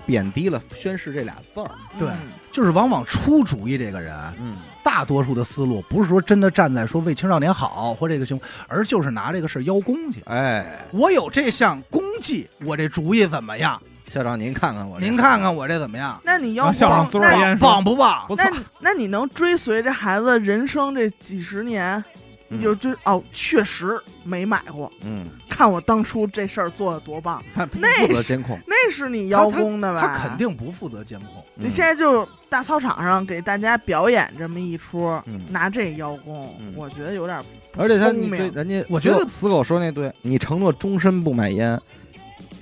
[0.04, 1.70] 贬低了宣誓这俩字儿。
[1.98, 2.16] 对嗯
[2.50, 4.56] 就是往往出主意这个人，嗯，
[4.88, 10.22] 大多数的思路不是说真的站在说为青少年好或这个行为，而就是拿这个事儿邀功去。
[10.24, 13.78] 哎，我有这项功绩，我这主意怎么样？
[14.06, 16.18] 校长您看看我，您看看我这怎么样？
[16.24, 18.24] 那你要校长棒那嘬着烟说棒不棒？
[18.26, 22.02] 不那，你那你能追随这孩子人生这几十年，
[22.50, 24.90] 嗯就就哦，确实没买过。
[25.02, 27.66] 嗯，看我当初这事儿做的多棒， 负
[28.14, 30.00] 责监控，那是你邀功的吧？
[30.00, 30.38] 他肯。
[30.38, 31.44] 定不负责监控。
[31.56, 37.42] 你现在就大操场上给大家表演这么一出，嗯拿这邀功，嗯我觉得有点
[37.72, 38.12] 不而且他。
[38.12, 41.78] 你对人家，我觉得死狗说那对，你承诺终身不买烟，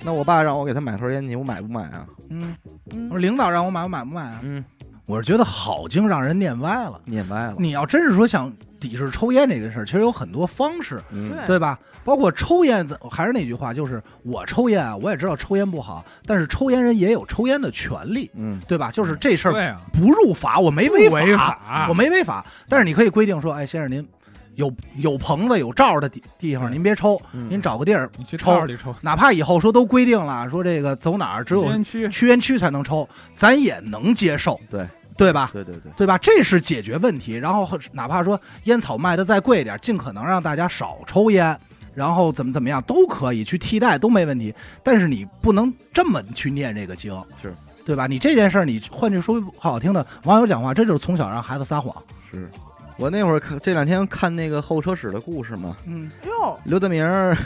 [0.03, 2.05] 那我爸让我给他买盒烟，你我买不买啊？
[2.29, 2.55] 嗯，
[2.91, 4.39] 嗯我说领导让我买，我买不买啊？
[4.43, 4.65] 嗯，
[5.05, 6.99] 我是觉得好经让人念歪了。
[7.05, 11.77] 念歪了，你要真是说想抵制抽烟这个事儿，其实有很多方式，嗯对对吧？
[12.03, 18.89] 包括抽烟，还是那句话，就是我抽烟啊，我也知道抽烟不好，但是抽烟人也有抽烟的权利，嗯对吧？
[18.91, 24.07] 就是这事儿不入法，我没不违违法我没违法，但是你可以规定说，哎，先生您
[24.55, 34.87] 有有棚子有罩的地地方，您别抽，嗯您找个地儿，你去抽里抽，哪怕以后说都规定了，说这个走哪儿只有吸烟区区烟区才能抽，咱也能接受，对
[35.17, 35.49] 对吧？
[35.51, 36.17] 对对对，对吧？
[36.19, 37.33] 这是解决问题。
[37.33, 41.57] 然后哪怕说烟草卖的再贵一点，尽可能让大家少抽烟，
[41.93, 44.53] 然后怎么怎么样都可以去替代，都没问题。
[44.83, 47.11] 但是你不能这么去念这个经，
[47.41, 47.53] 是
[47.85, 48.05] 对吧？
[48.05, 51.95] 你这件事儿，你换句说不好听的，网友讲话，这就是从小让孩子撒谎。
[52.31, 52.49] 是
[52.97, 57.37] 我那会儿看这两天看那个候车室的故事嘛，嗯，哟，刘德明儿，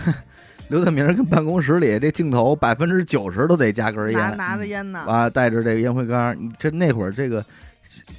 [0.72, 7.46] 刘德明跟办公室里这镜头百分之九十都得加根烟，拿着烟呢，啊，带着这个烟灰缸，你这那会儿这个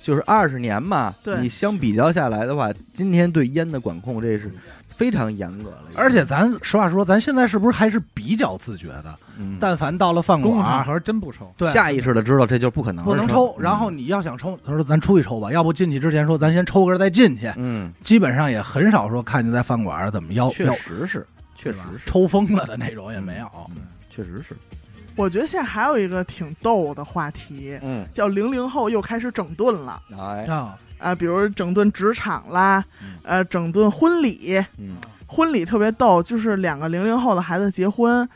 [0.03, 4.53] 就是二十年嘛，对你相比较下来的话，今天对烟的管控这是
[4.95, 9.15] 非常严格了，而且咱实话说，咱现在是不是还是比较自觉的？
[9.39, 11.51] 嗯，但凡到了饭公共场馆，合真不抽。
[11.57, 13.47] 对，下意识的知道这就不可能不能抽。
[13.57, 17.51] 嗯然后你要想抽，他说咱出去抽吧，要不进去之前说咱先抽根再进去。
[17.57, 21.27] 嗯，基本上也很少说看见在饭馆怎么要确实是，
[21.63, 23.47] 确实是，抽风了的那种也没有。
[23.71, 24.57] 嗯，确实是，
[25.17, 34.97] 我觉得现在还有一个挺逗的话题，嗯，叫零零后又开始整顿了哎，啊，啊，比如整顿职场啦嗯，呃，整顿婚礼，嗯。
[35.25, 38.29] 婚礼特别逗，就是两个零零后的孩子结婚，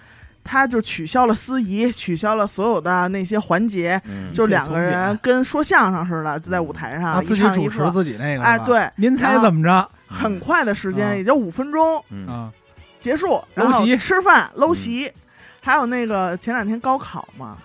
[0.43, 7.91] 他就取消了司仪，取消了所有的那些环节，嗯，就两个人跟说相声似的，就在舞台啊上一自己主持。
[7.91, 9.87] 自己那个，哎，，对，您猜怎么着？
[10.07, 11.15] 很快的时间，啊。
[11.15, 12.27] 也就五分钟嗯。
[12.27, 12.51] 啊？
[13.07, 15.13] 结束，然后吃饭搂嗯席，
[15.63, 17.57] 还有那个前两天高考嘛，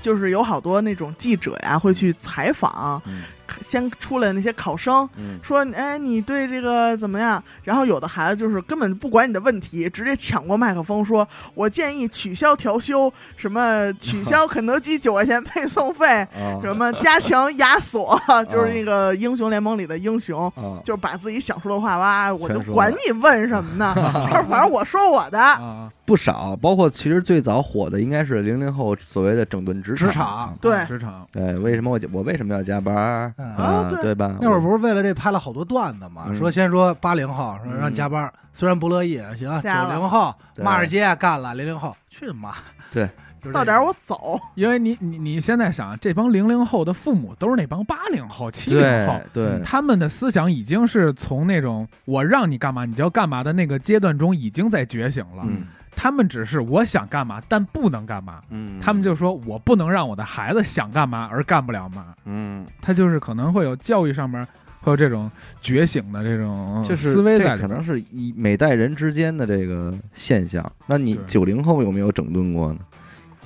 [0.00, 3.24] 就是有好多那种记者呀会去采访，嗯
[3.66, 5.38] 先出来那些考生，嗯。
[5.42, 7.42] 说，哎，你对这个怎么样？
[7.62, 23.94] 然后有的孩子就是根本不管你的问题，直接抢过麦克风说：“我建议取消调休，什么取消肯德基九块钱配送费，啊 什么加强亚索，就是那个英雄联盟里的英雄。”啊，就是把自己想说的话哇，我就管你问什么呢？
[24.26, 30.58] 就是反正我说我的，啊，不少，包括其实最早火的应该是零零后所谓的整顿职职场场。
[30.60, 30.84] 对。
[30.86, 31.26] 职场。
[31.32, 34.36] 对，为什么我我为什么要加班啊对对吧？
[34.40, 36.24] 那会儿不是为了这拍了好多段子嘛？
[36.28, 42.54] 嗯说先说八零后，说让加班，虽然不乐意，行九零后对骂着街干了，零零后去妈，
[42.92, 43.08] 对，
[43.52, 44.40] 到点儿我走。
[44.54, 55.44] 因为你你你现在想，这帮零零后的父母都是那帮八零后、七零后对，对，他们的思想已经是从那种我让你干嘛你就要干嘛的那个阶段中已经在觉醒了。
[55.94, 58.42] 嗯他们只是我想干嘛，但不能干嘛。
[58.50, 62.14] 嗯，他们就说我不能让我的孩子想干嘛而干不了嘛。
[62.24, 64.46] 嗯，他就是可能会有教育上面
[64.80, 65.30] 会有这种
[65.62, 70.70] 觉醒的这种就是思维在里面可能是以每代人之间的这个现象。
[70.86, 72.80] 那你对九零后有没有整顿过呢？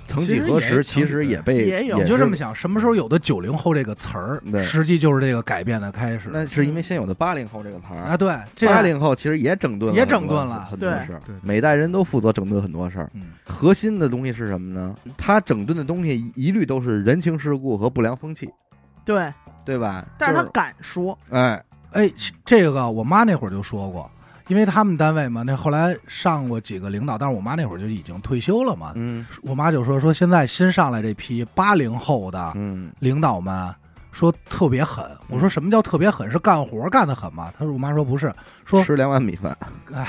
[0.08, 6.30] 曾几何时，其其实也被也有你就这么想，什么时候有的九零后这个词儿，实际就是这个改变的开始。
[6.32, 13.10] 那是因为先有的八零后这个牌啊，对，这八零后其实也整顿了也整顿了很多事儿对对，每代人都负责整顿很多事儿。
[13.14, 14.94] 嗯核心的东西是什么呢？
[15.16, 18.48] 他整顿的东西一一律都是人情世故和不良风气，
[19.04, 19.32] 对，
[19.64, 20.06] 对吧？
[20.16, 22.10] 但是他敢说，哎，哎，
[22.44, 24.08] 这个我妈那会儿就说过，
[24.48, 28.92] 因为他们单位嘛，那后来上过几个领导，但是我妈那会儿就已经退休了嘛。
[28.96, 33.72] 嗯我妈就说说现在新上来这批八零后的嗯领导们
[34.10, 35.04] 说特别狠。
[35.28, 36.30] 我说什么叫特别狠？
[36.32, 37.52] 是干活干得狠吗？
[37.58, 38.34] 她说我妈说不是，
[38.64, 39.56] 说吃两碗米饭，
[39.94, 40.06] 哎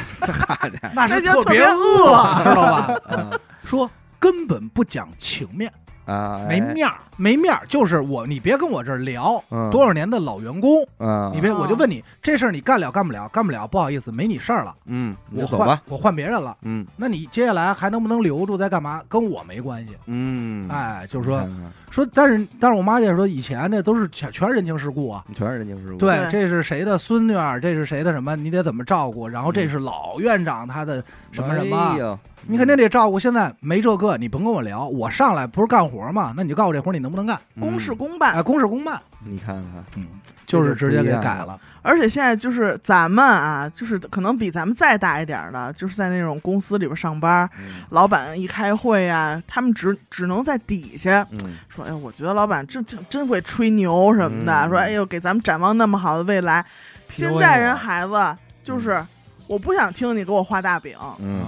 [0.96, 2.94] 那那就特别是特别饿， 知道吧？
[3.08, 3.32] 啊
[3.64, 5.72] 说根本不讲情面，
[6.10, 6.96] 啊，没哎面儿。
[7.22, 13.28] 没面儿，就是我你别跟我这儿聊嗯多少年的老员工，啊，你别我就哦问你这事儿你干了干不了？
[13.28, 16.56] 干不了，不好意思，没你事儿了，嗯，我换就走吧，我换别人了。
[16.62, 19.02] 嗯那你接下来还能不能留住，在干嘛？
[19.10, 19.98] 跟我没关系。
[20.06, 21.46] 嗯，哎，就是说
[21.90, 25.26] 说，但是但是我妈就说，以前这都是全全是人情世故啊。
[25.28, 29.28] 你全是人情世故，对，这是谁的孙女儿，这是谁的什么，你得怎么照顾。
[29.28, 31.04] 然后这是老院长他的
[31.34, 32.18] 什么什么
[32.48, 33.20] 你肯定得照顾。
[33.20, 36.34] 现在没这个，你甭跟我聊，我上来不是干活吗？
[36.36, 37.40] 那你就告诉我这活你能不能干？
[37.60, 38.44] 公事嗯公办哎，。
[38.44, 40.06] 公事公办，你看看，嗯，
[40.46, 41.60] 就是直接给改了。
[41.82, 56.64] 而且现在就是咱们啊，就是可能比咱们再大一点儿的，就是在那种公司里边上班，嗯老板一开会呀、他们只只能在底下嗯说：“哎，我觉得老板这真真会吹牛什么的，嗯说哎呦，给咱们展望那么好的未来。”
[57.10, 59.04] 现在人孩子就是，
[59.48, 61.44] 我不想听你给我画大饼，嗯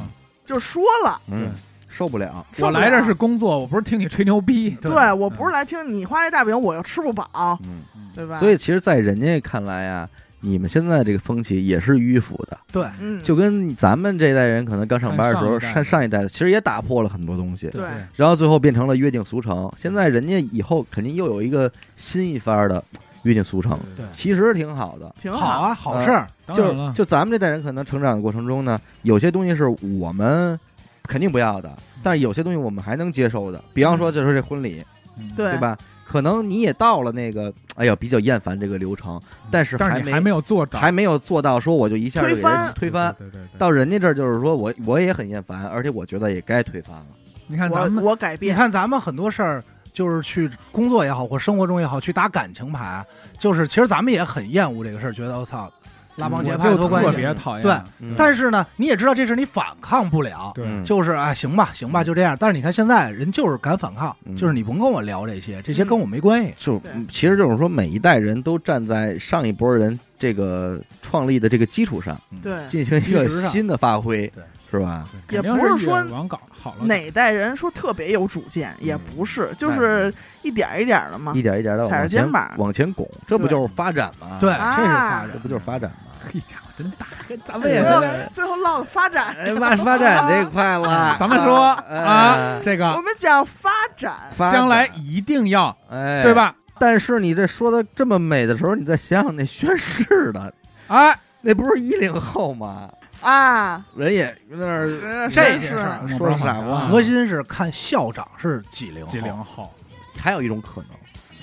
[0.46, 1.22] 就说了。
[1.32, 1.52] 嗯，
[1.88, 2.80] 受不了，受不了。
[2.80, 4.72] 我来这是工作，我不是听你吹牛逼。
[4.82, 5.12] 对。
[5.14, 7.82] 我不是来听你画这大饼，我又吃不饱，嗯，
[8.16, 8.38] 对吧？
[8.38, 15.74] 所以其实，在人家看来啊，你们现在这个风气也是迂腐的，对，嗯，就跟咱们这一代人可能刚上班的时候，看上一代。
[15.74, 17.84] 上上一代的其实也打破了很多东西，对。
[18.16, 19.72] 然后最后变成了约定俗成。
[19.78, 22.84] 现在人家以后肯定又有一个新一番的
[23.24, 25.14] 约定俗成，对其实挺好的。
[25.22, 26.28] 挺好啊，好事儿。
[26.54, 29.68] 就就咱们这代人可能成长的过程中呢，有些东西是
[30.00, 30.60] 我们
[31.04, 31.72] 肯定不要的，
[32.04, 33.64] 但是有些东西我们还能接受的。
[33.74, 34.84] 比方说，就是这婚礼，
[35.18, 35.78] 嗯对对吧？
[36.06, 43.16] 可能你也到了那个，哎呀，比较厌烦这个流程，但是还没但是你还没有做到，还没有做到说我就一下就给人推翻推翻。
[43.18, 43.58] 对对对对。
[43.58, 47.06] 到人家这儿就是说我我也很厌烦，而且我觉得也该推翻了。
[47.48, 49.64] 你看咱我们我改变，你看咱们很多事儿，
[49.94, 53.06] 就是去工作也好，或生活中也好，去打感情牌，
[53.38, 55.72] 就是其实咱们也很厌恶这个事儿，觉得我操，
[56.16, 57.10] 拉帮结派多关系。
[57.12, 57.64] 特别讨厌。
[57.64, 62.36] 对嗯但是呢，你也知道这是你反抗不了，对嗯就是啊，行吧，行吧，就这样。
[62.40, 66.54] 但是你看现在人就是敢反抗，嗯就是你甭跟我聊这些，这些跟我没关系。
[66.58, 75.04] 就其实就是说，每一代人都站在上一波人这个创立的这个基础上，对进行一个新的发挥，对是吧？
[75.30, 81.42] 也不是说往搞好了哪代人说特别有主见，也嗯不是，就是一点儿一点儿的嘛一。
[81.42, 84.38] 点一点的踩着肩膀往前拱，这不就是发展吗？
[84.40, 85.48] 对，，啊这是发展这不。
[85.48, 85.98] 就是发展吗？
[86.24, 87.06] 嘿家伙真大，
[87.44, 87.84] 咱们也
[88.32, 96.34] 最后唠了发展，哎妈，发展这块了，咱们说哎啊，这个我们讲发展，发展将来一定要哎，对？
[96.34, 96.56] 吧？
[96.80, 100.54] 但是你这说的这么美的时候，你再想想那宣誓的，
[100.88, 102.88] 哎，那不是一零后吗？
[103.22, 109.72] 啊，人也在那儿这件是事儿说傻话核心是看校长是几零几零后
[110.18, 110.90] 还有一种可能，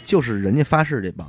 [0.04, 1.26] 就是人家发誓这帮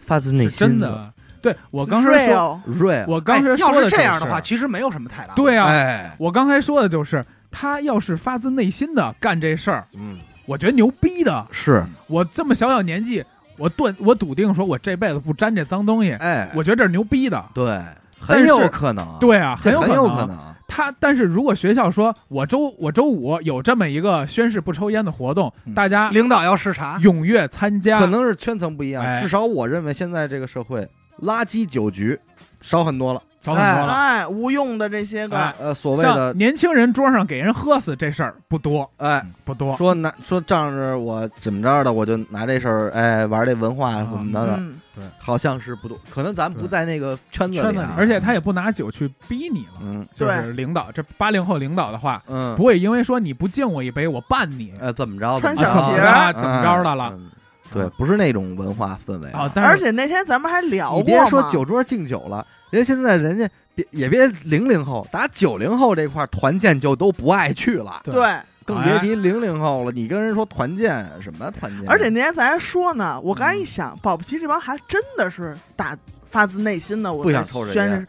[0.00, 1.12] 发自内心的。
[1.42, 5.34] 对我刚才说，real，，real，我刚才哎要是这样的话，其实没有什么太大。
[5.34, 11.46] 对啊，哎，我刚才说的就是他要是发自内心的干这事儿，嗯，我觉得牛逼的。
[11.50, 13.24] 是，我这么小小年纪，
[13.56, 17.42] 我断我笃定说，我这辈子不沾这脏东西，哎，我觉得这是牛逼的。
[17.54, 17.82] 对，
[18.20, 25.74] 很有可能，，对啊，这有可很有可能，他但是如果学校说我周我周五有这么一个宣誓不抽烟的活动，嗯。
[25.74, 29.20] 大家领导要视察，踊跃参加，可能是圈层不一样，哎。
[29.20, 30.86] 至少我认为现在这个社会
[31.22, 32.18] 垃圾酒局
[32.60, 33.92] 少很多了，少很多了。
[33.92, 35.36] 哎，无用的这些个。
[35.36, 38.88] 哎，呃，所谓像的，年轻人桌上给人喝死这事儿不多。
[38.98, 44.56] 哎，不多，说拿说仗着我怎么着的，我就拿这事儿，哎，玩这文化什么着的，
[44.96, 49.80] 嗯，好像是不多，可能咱不在那个圈子里啊，圈子里而且他也不拿酒去逼你了。
[49.82, 50.06] 嗯。
[50.14, 56.00] 就是领导，这八零后领导的话，嗯，不会因为说你不敬我一杯，我办你，呃，怎么着穿怎么着小鞋。
[56.00, 57.10] 啊怎么着的了。
[57.14, 57.30] 嗯
[57.72, 59.48] 对，不是那种文化氛围啊？
[59.54, 69.92] 但是而且那天咱们还聊过你别说酒桌敬酒了，人家现在人家别也别零零后，打九零后这块团建就都不爱去了，对，更别提零零后了。
[69.92, 71.88] 你跟人说团建什么团建？
[71.88, 75.96] 而且那天咱还说呢，我刚才一想，保不齐这帮孩子真的是打
[76.30, 78.06] 发自内心的，我不想宣抽着烟，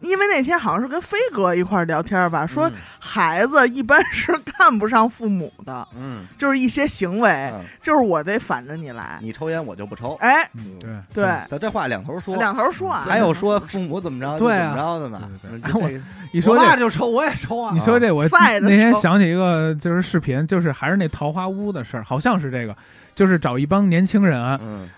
[0.00, 2.72] 因为那天好像是跟飞哥一块儿聊天吧，说嗯。
[3.00, 7.64] 孩子一般是看不上父母的，嗯，就是一些行为，嗯。
[7.80, 9.18] 就是我得反着你来。
[9.20, 10.14] 你抽烟我就不抽。
[10.20, 11.02] 哎，嗯。
[11.12, 11.28] 对。
[11.50, 14.68] 对，这话两头说，两头说啊，还有说父母怎么着对啊。
[14.70, 15.30] 怎么着的呢？
[15.42, 16.00] 对对嗯这个
[16.32, 17.80] 一说爸就抽，我也抽啊你。
[17.80, 18.26] 说这，我
[18.60, 22.76] 那天想起一个就是视频，就是还是那桃花坞的事儿，好像是这个，
[23.14, 24.88] 就是找一帮年轻人，嗯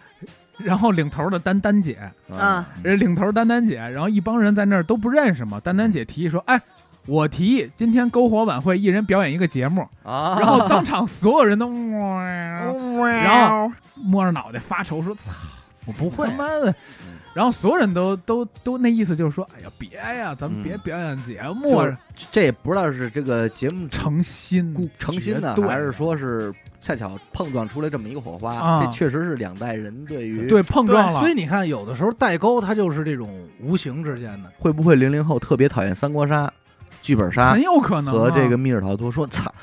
[0.65, 1.99] 然后领头的丹丹姐，
[2.31, 2.67] 啊。
[2.83, 6.61] 领头丹丹姐，然后一帮人在那儿都不认识嘛，丹丹姐提议说，哎。
[7.09, 15.31] 我提议今天篝火晚会，一人表演一个节目，啊，然后当场所有人都然后摸着脑袋发愁说：“操，
[15.87, 16.27] 我不会。
[16.27, 16.75] 他，妈的！”
[17.37, 21.97] 然后所有人都都都那意思就是说：“哎呀，别呀，咱们嗯别表演节目，就是
[22.33, 28.55] 这也不知道是这个节目诚心诚心的，对还是说是恰巧碰撞出来这么一个火花？
[28.55, 33.29] 啊这确实是两代人对于对碰撞了所以你看，有的时候代沟它就是这种
[33.61, 34.51] 无形之间的。
[34.59, 36.51] 会不会零零后特别讨厌三国杀、
[37.03, 39.13] 剧本杀很有可能啊和这个密室逃脱？
[39.13, 39.55] 说操，缺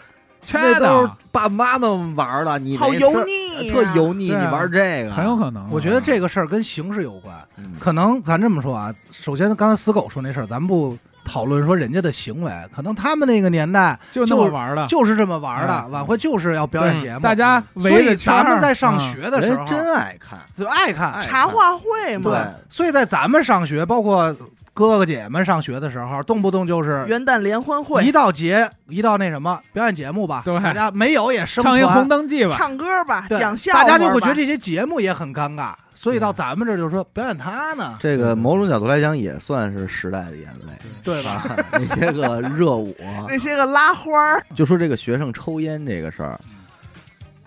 [0.52, 5.12] 那都是，爸爸妈妈玩的，你好油腻呀，特油腻，啊你玩这个。
[5.12, 5.70] 很有可能啊。
[5.72, 7.74] 我觉得这个事儿跟形式有关，嗯。
[7.80, 15.92] 可能咱这么说啊，首先刚才死狗说那事儿，咱不讨论说人家的行为，可能他们那个年代就那么玩的，就是这么玩的，嗯。
[15.92, 19.58] 晚会就是要表演节目，大家所围着以咱们在上学的时候。
[19.58, 24.36] 人真爱看，就爱看，爱茶话会嘛，对，所以在咱们上学，包括
[24.74, 28.04] 哥哥姐姐们上学的时候，动不动就是元旦联欢会。
[28.04, 30.60] 一，到节一到那什么表演节目吧，对。
[30.60, 41.56] 大家没有也生唱一红，灯记吧，唱歌吧，讲笑大家就会觉得这些节目也很尴尬，所以到咱们这儿就说表演他呢，这个某种角度来讲也算是时代的眼泪，对吧？
[41.74, 42.96] 那些个热舞，
[43.30, 46.40] 那些个拉花儿，就说这个学生抽烟这个事儿，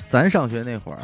[0.07, 0.99] 咱上学那会儿，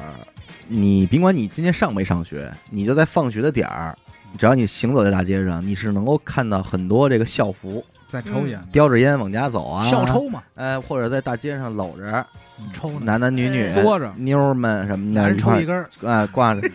[0.69, 3.97] 你甭管你今天上没上学，你就在放学的点儿，
[4.39, 12.27] 只要你行走在大街上，你是能够看到很多这个校服，在抽烟，叼着烟往家走啊，校抽嘛，哎，或者在大街上搂着
[12.73, 14.13] 抽，男男女女哎嘬着。
[14.17, 16.71] 妞儿们什么的，抽一根儿，哎 挂着。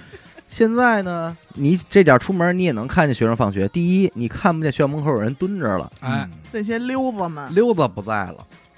[0.49, 3.67] 现在呢，你这点出门你也能看见学生放学。
[3.67, 8.37] 第一，你看不见学校门口有人蹲着了，哎，那些溜子们，溜子不在了，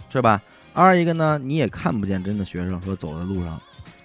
[0.09, 0.41] 是吧？
[0.73, 3.59] 二一个呢，你也看不见真的学生说走在路上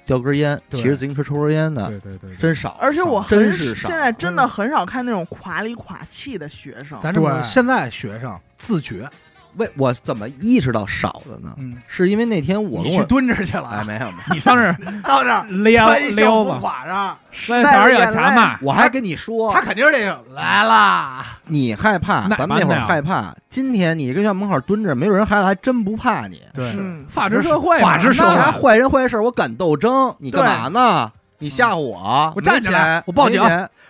[0.06, 2.76] 叼根烟，骑着自行车抽根烟的，对对对，对真少。
[2.80, 9.08] 而且我很真是少现在真的很少看那种垮里垮气的学生，咱这现在学生自觉，
[9.56, 11.54] 为我怎么意识到少的呢？
[11.58, 17.16] 嗯，是因为那天我你去蹲着去了哎啊，没有没有，你上这儿 到这儿 撩撩吧，垮上，
[17.48, 18.58] 问小孩有钱吗？
[18.62, 23.34] 我还跟你说，他肯定是这个来啦，你害怕，咱们那会儿害怕。
[23.48, 26.42] 今天你跟学校门口蹲着，没准人孩子还真不怕你。
[26.52, 31.12] 对，嗯，法治社会嘛，法治社会坏人坏事，我敢斗争，你干嘛呢？
[31.38, 33.40] 你吓唬我，我站起来我报警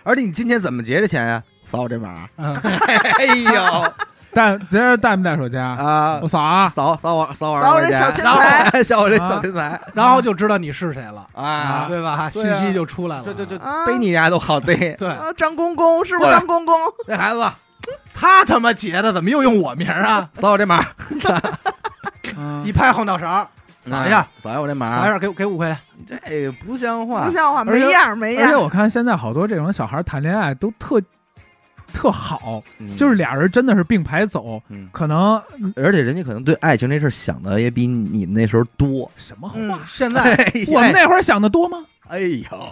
[0.03, 1.41] 而且你今天怎么结的钱呀？
[1.63, 2.27] 扫我这码。
[2.37, 3.93] 嗯哎呦
[4.35, 5.77] 带这带没带手机啊？
[5.79, 6.27] 啊我！
[6.27, 11.85] 扫啊，扫扫我扫我 扫我这小天才，扫我这啊小天才然后就知道你是谁了，啊！
[11.87, 12.29] 对吧？
[12.33, 14.93] 信息就出来了，这这这啊背你家都好逮。
[14.99, 16.75] 对啊，张公公是不是张公公？
[17.07, 17.43] 那孩子
[18.13, 20.29] 他他妈结的，怎么又用我名儿啊？
[20.33, 20.83] 扫我这码，
[22.37, 23.47] 嗯 一拍后脑勺，
[23.83, 25.77] 扫一下，扫一下我这码扫一码，下，给给五块钱。
[26.07, 27.31] 这不像话不。
[27.31, 28.45] 像话，没样没样儿。
[28.47, 31.01] 而且我看现在好多这种小孩谈恋爱都特
[31.95, 32.95] 特好，嗯。
[32.95, 34.87] 就是俩人真的是并排走，嗯。
[34.91, 35.41] 可能
[35.75, 39.09] 而且人家可能对爱情这事儿想的也比你们那时候多。
[39.17, 39.55] 什么话？
[39.57, 40.21] 嗯，现在
[40.67, 41.83] 我们那会儿想的多吗？
[42.07, 42.69] 哎呦，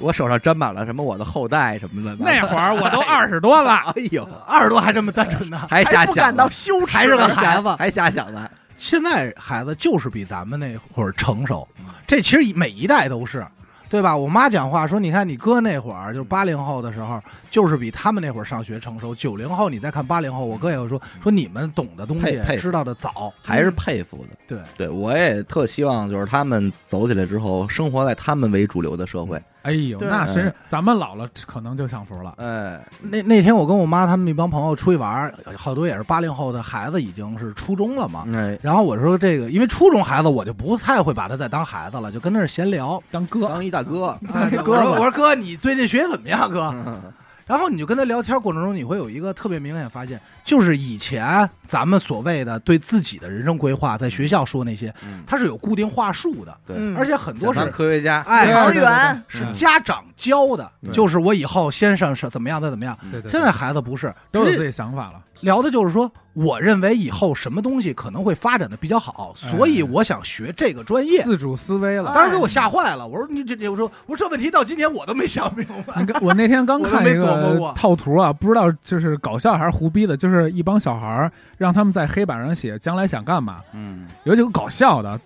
[0.00, 2.16] 我手上沾满了什么我的后代什么的。
[2.18, 5.68] 那会儿我都 二十多了，哎呦，二十多还这么单纯呢。
[5.70, 7.76] 还瞎想感到，羞耻，还是个还孩子。
[7.78, 8.50] 还瞎想呢。
[8.78, 11.68] 现在孩子就是比咱们那会儿成熟，
[12.04, 13.46] 这其实每一代都是，
[13.92, 14.16] 对吧？
[14.16, 17.20] 我妈讲话说，你看你哥那会儿就是八零后的时候，
[17.50, 19.14] 就是比他们那会儿上学成熟。
[19.14, 24.38] 九零后你再看八零后，我哥也会说说你们懂的东西佩佩知道的早，还是佩服的。
[24.48, 29.38] 对对，我也特希望就是他们走起来之后，生活在他们为主流的社会。
[29.62, 32.34] 哎呦，对那真是咱们老了可能就享福了。
[32.38, 38.24] 哎，那那天我跟我妈他们一帮朋友出去玩儿，好多也是八零后的孩子，已经是初中了嘛。
[38.34, 43.02] 哎，然后我说这个，因为初中孩子我就不太会把他再当孩子了，就跟那儿闲聊。
[43.10, 46.70] 当哥，当一大哥，哎哥哥我说我说哥，你最近学习怎么样，哥？
[46.72, 47.00] 嗯
[47.46, 55.22] 然后你就跟他聊天过程中，你会有一个特别明显发现，就是以前咱们所谓的对自己的人生规划，在学校说那些，嗯。
[55.26, 56.56] 它是有固定话术的，
[56.96, 59.52] 而且很多是科学家，哎幼儿园是嗯。
[59.52, 62.96] 家长教的，就是我以后先生是怎么样再怎么样。
[63.10, 65.20] 对对，现在孩子不是，都有自己想法了。
[65.42, 71.22] 聊的就是说，我认为以后什么东西可能会发展的比较好，哎所以我想学这个专业。
[71.22, 72.12] 自主思维了。
[72.14, 76.00] 当时给我吓坏了，我说你这这，我说我说这问题到今天我都没想明白。
[76.00, 85.20] 你看，我那天刚看一个过套图啊，不知道就是搞笑还是胡逼的，就是一帮小孩儿让他们在黑板上写将来想干嘛，嗯，有几个搞笑的，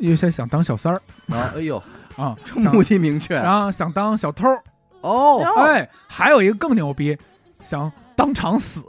[0.00, 1.76] 有些想当小三儿然后哎呦，
[2.16, 4.48] 啊，想目的明确，然后想当小偷，
[5.02, 7.16] 哦，哟哎，还有一个更牛逼，
[7.62, 8.82] 想当场死。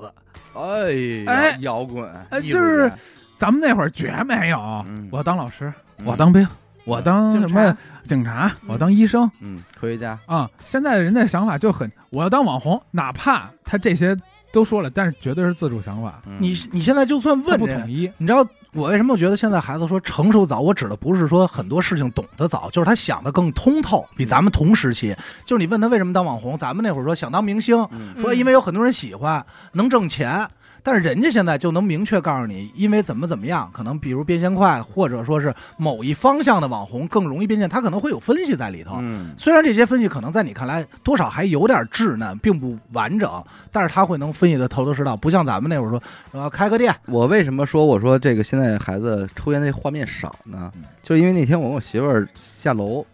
[0.57, 2.91] 哎哎摇滚，哎，就是
[3.37, 6.47] 咱们那会儿绝没有嗯，我当老师，嗯我当兵，
[6.85, 9.29] 我当什么警察，我当医生。
[9.41, 10.49] 嗯，科学家，啊。
[10.65, 14.17] 现在人的想法就很，我要当网红，哪怕他这些
[14.51, 16.37] 都说了，但是绝对是自主想法，嗯。
[16.39, 18.11] 你你现在就算问不统一。
[18.17, 20.59] 你知道我为什么觉得现在孩子说成熟早？
[20.59, 25.15] 我指的不是说很多事情懂得早，就是他想的更通透，比咱们同时期。
[25.45, 30.47] 就是你问他为什么当网红，咱们那会儿说想当明星，嗯说因为有很多人喜欢，能挣钱。
[30.87, 38.95] 但是人家现在就能明确告诉你，因为怎么怎么样，可能比如变现快，或者说是某一方向的网红更容易变现，他可能会有分析在里头。
[39.01, 43.29] 嗯，虽然这些分析可能在你看来多少还有点稚嫩，并不完整，
[43.69, 50.83] 但是他会能分析的头头是道，不像咱们那会儿说，呃，开个店，我为什么说我说这个现在孩子抽烟的画面少呢嗯？
[51.03, 53.05] 就是因为那天我跟我媳妇儿下楼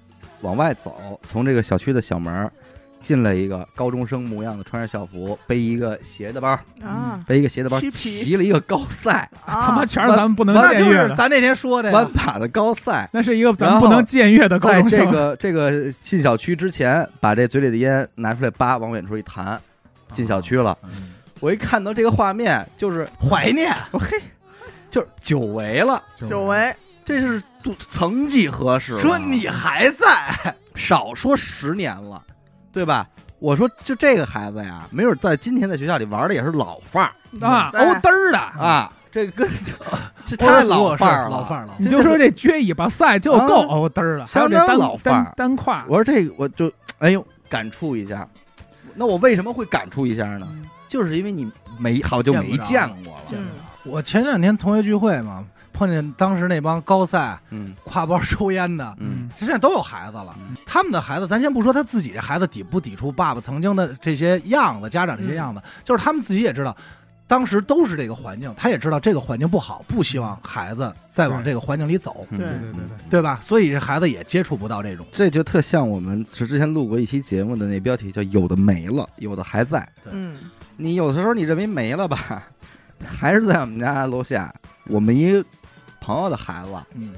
[0.41, 2.51] 往外走，从这个小区的小门儿
[3.03, 7.19] 进来一个高中生模样的，穿着校服，背一个斜的包，啊。
[7.27, 11.95] 背一个斜的包，骑了一个高赛，啊，他妈全是咱们不能那就僭越咱那天说的呀。
[11.95, 13.07] 弯把的高赛。
[13.13, 15.11] 那是一个咱们不能僭越的高在这中生。
[15.11, 19.61] 个这个进小区之前，把这嘴里的烟拿出来，叭往远处一弹，
[20.11, 20.75] 进小区了。
[20.83, 24.17] 嗯我一看到这个画面，就是怀念，我 嘿，
[24.89, 26.73] 就是久违了，久违，
[27.03, 28.97] 这是都曾几何时？
[29.01, 32.23] 说你还在，少说十年了，
[32.73, 33.07] 对吧？
[33.39, 37.11] 我说就这个孩子呀，没准在今天在学校里玩的也是老范儿。
[37.45, 37.79] 啊，对。
[37.81, 39.49] 欧嘚儿的，啊，这个跟
[40.25, 41.73] 这太老范儿了，老范儿了。
[41.77, 45.33] 你就说这撅尾巴赛就够欧嘚儿了，还有这相当单老范儿。
[45.35, 48.27] 单单胯，我说这个我就哎呦感触一下，
[48.95, 50.47] 那我为什么会感触一下呢？
[50.87, 53.47] 就是因为你没好久没见过了，嗯，
[53.83, 55.43] 我前两天同学聚会嘛，
[55.83, 60.55] 碰见当时那帮高赛嗯挎包抽烟的，嗯现在都有孩子了嗯。
[60.65, 66.75] 他们的孩子，咱先不说他自己这孩子抵不抵触爸爸曾经的这些样子，家长这些样子，就是他们自己也知道，
[67.27, 73.39] 当时都是这个环境，他也知道这个环境不好，不希望孩子再往这个环境里走，嗯对对对对对，吧？
[73.43, 75.05] 所以这孩子也接触不到这种。
[75.13, 79.87] 这就特像我们是之前录过一期节目的那标题叫“有的没了，有的还在”。
[80.09, 80.35] 嗯，
[80.77, 82.43] 你有的时候你认为没了吧，
[83.05, 84.53] 还是在我们家楼下，
[84.85, 85.43] 我们一个
[86.03, 87.13] 朋友的孩子嗯，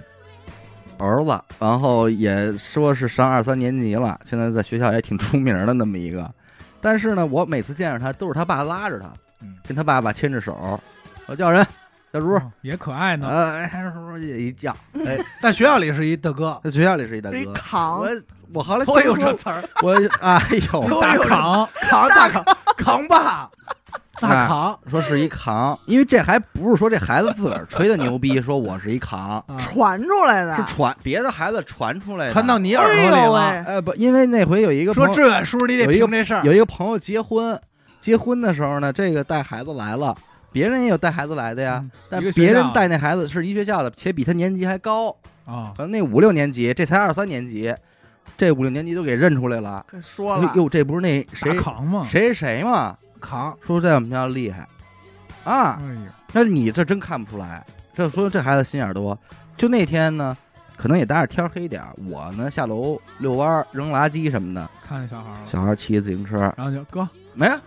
[1.00, 6.32] 儿子，然后也说是上二三年级了，现在在学校也挺出名的那么一个。
[6.80, 9.12] 但是呢，我每次见着他都是他爸拉着他，
[9.42, 10.80] 嗯跟他爸爸牵着手，
[11.26, 11.66] 我叫人，
[12.14, 13.28] 小猪，哦也可爱呢。
[13.28, 14.72] 呃，哎，叔也一叫，
[15.04, 17.52] 哎，在学校里是一大哥，在学校里是一大哥。
[17.54, 18.10] 扛我
[18.54, 20.40] 我后来我有这词儿，我哎
[20.72, 22.46] 呦，大扛，扛大扛
[22.78, 23.50] 扛把，
[24.20, 24.80] 大扛。
[24.90, 29.58] 说是一扛，因为这还不是说这孩子自个儿吹的牛逼，说我是一扛，啊。
[29.58, 33.64] 传出来的，是传别的孩子传出来的，传到你耳朵哎里了。
[33.66, 36.44] 呃不，因为那回有一个说志远叔叔，你得有一个听这事儿。
[36.44, 37.60] 有一个朋友结婚，
[38.00, 40.16] 结婚的时候呢，这个带孩子来了，
[40.52, 45.10] 别人也有带孩子来的呀，嗯但别人带那孩子是一学校的，且比他年级还高，
[45.46, 47.74] 啊，可能那五六年级，这才二三年级，
[48.38, 49.86] 这五六年级都给认出来了。
[49.92, 52.98] 给说了，哟，这不是那谁扛吗，谁谁吗？
[53.26, 54.68] 扛，说在我们学校厉害。
[55.44, 59.18] 啊，哎呀，那你这真看不出来，这说这孩子心眼多。
[59.58, 60.36] 就那天呢，
[60.76, 67.60] 可能也搭着天黑点儿，我呢下楼遛弯儿、扔垃圾什么的，看见小孩了，小孩骑自行车，然后就哥，没有，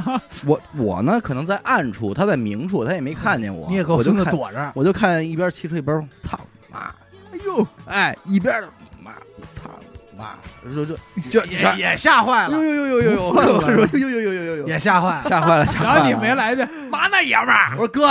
[0.46, 4.72] 我我呢可能在暗处，他在明处，他也没看见我，你也给我孙子我就看，躲着。
[4.74, 6.80] 我就看一边骑车一边操你妈，
[7.32, 8.62] 哎呦，哎，一边
[10.16, 10.96] 的妈操你妈，就就
[11.30, 15.24] 就也也吓坏了，呦呦呦呦呦呦呦呦呦呦呦也吓坏了。
[15.28, 15.94] 吓坏了，吓坏了。
[15.94, 18.10] 然后你没，来一句嘛那爷们儿，我说哥，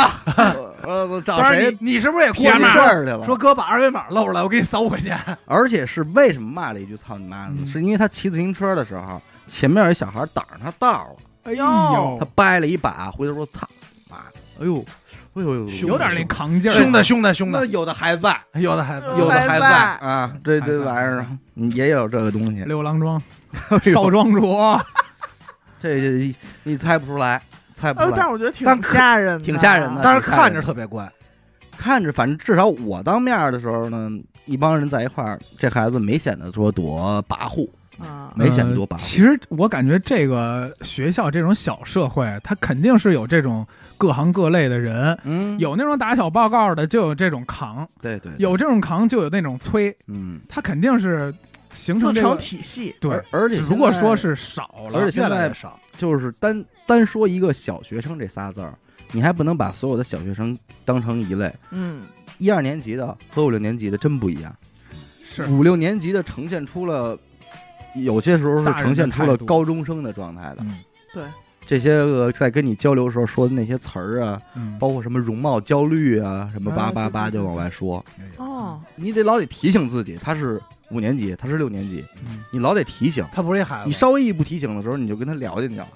[0.84, 3.26] 我我找谁你，你是不是也过撇去事儿去了？
[3.26, 5.20] 说哥把二维码露出来，我给你扫五块钱。
[5.46, 7.56] 而且是为什么骂了一句“操你妈”呢？
[7.60, 14.18] 嗯是因为他骑自行车的时候，前面有一小孩挡着他道了，哎呦他掰了一把，回头说“操你妈”，
[14.62, 14.84] 哎呦，
[15.36, 21.26] 哎呦呦，有点那扛劲儿，兄弟，兄弟，兄弟，有的还在，有的孩子，有的还还在啊，这这玩意儿
[21.56, 21.70] 嗯。
[21.72, 23.22] 也有这个东西，六郎庄，
[23.84, 24.56] 少庄主，
[25.78, 27.42] 这这你猜不出来，
[27.74, 31.08] 猜不哎，出来，但是我觉得挺吓人的，挺吓人的但是看着特别乖。
[31.78, 34.10] 看着反正至少我当面的时候呢，
[34.46, 37.70] 一帮人在一块儿，这孩子没显得说多跋扈，
[38.00, 38.94] 啊，没显得多跋扈。
[38.94, 43.66] 呃其实我感觉这个学校这种小社会，它肯定是有这种
[43.98, 51.34] 各行各类的人，嗯，有那种打小报告的，就有这种扛，对对，对有这种扛，就有那种催，嗯，他肯定是
[51.74, 52.36] 形成自成这个。
[52.36, 58.74] 体系，对而，且如果说是少了，而且现在越来越少，就是单单说一个小学生这仨字儿，
[59.12, 61.54] 你还不能把所有的小学生当成一类。
[61.72, 62.04] 嗯，
[62.38, 64.54] 一二年级的和五六年级的真不一样，
[65.24, 67.18] 是五六年级的呈现出了，
[67.96, 70.58] 有些时候是呈现出了高中生的状态的。
[71.16, 71.32] 嗯，
[71.66, 77.40] 这些个在跟你交流时候说的那些词儿啊，嗯，包括什么容貌焦虑啊，什么啊叭叭叭对对。
[77.40, 78.06] 对就往外说，
[78.38, 80.62] 哦，你得老得提醒自己，他是
[80.92, 82.44] 五年级，他是六年级，嗯。
[82.52, 83.26] 你老得提醒。
[83.32, 85.88] 他不是一孩子，你稍微一不提醒的时候，你就跟他聊进去了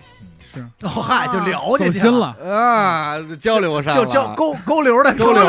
[0.59, 5.43] 是 哦嗨就了解去走心了，啊，交流上就交沟沟流的沟流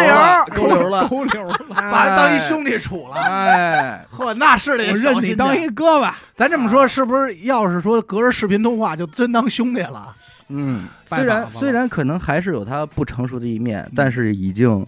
[0.54, 3.16] 沟流了，沟流了， 把他当一兄弟处了。
[3.16, 6.18] 哎， 嚯，那是得认你当一哥吧。
[6.34, 10.14] 咱这么说，是不是要是说隔着视频通话，就真当兄弟了？
[10.48, 14.84] 嗯，虽然虽然可能还是有他不成熟的一面，但是已经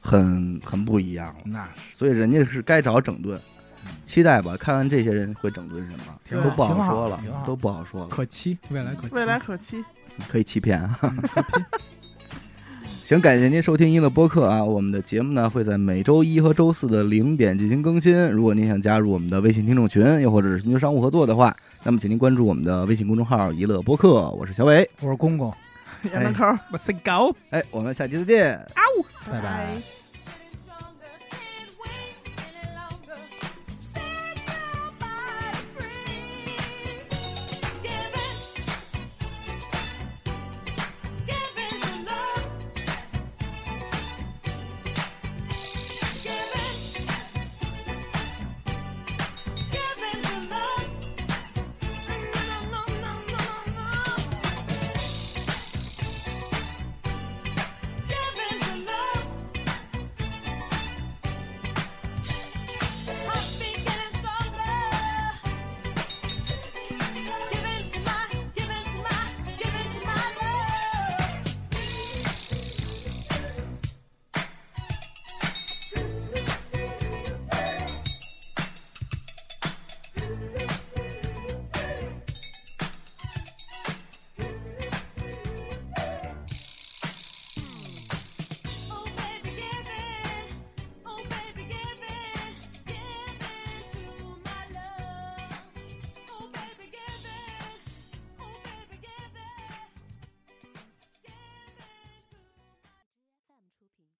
[0.00, 1.34] 很很不一样了。
[1.44, 3.40] 那所以人家是该找整顿，
[4.06, 9.84] 期待吧，看看这些人会整顿什么，挺都不好好说了，都不好说了，可期，未来可期，未来可期。
[10.28, 10.98] 可以欺骗啊。
[13.04, 14.64] 行，感谢您收听一乐播客啊！
[14.64, 18.28] 我们的节目呢会在每周一和周四的零点进行更新。
[18.30, 21.54] 如果您想加入我们的微信听众群，又或者是寻求商务合作的话，
[21.84, 24.30] 那么请您关注我们的微信公众号“一乐播客”。
[24.32, 25.52] 我是小伟，我是公公，
[26.12, 27.34] 杨门口，我是狗。
[27.50, 28.66] 哎，我们下期再见。
[29.30, 29.40] 拜拜。
[29.40, 29.95] 拜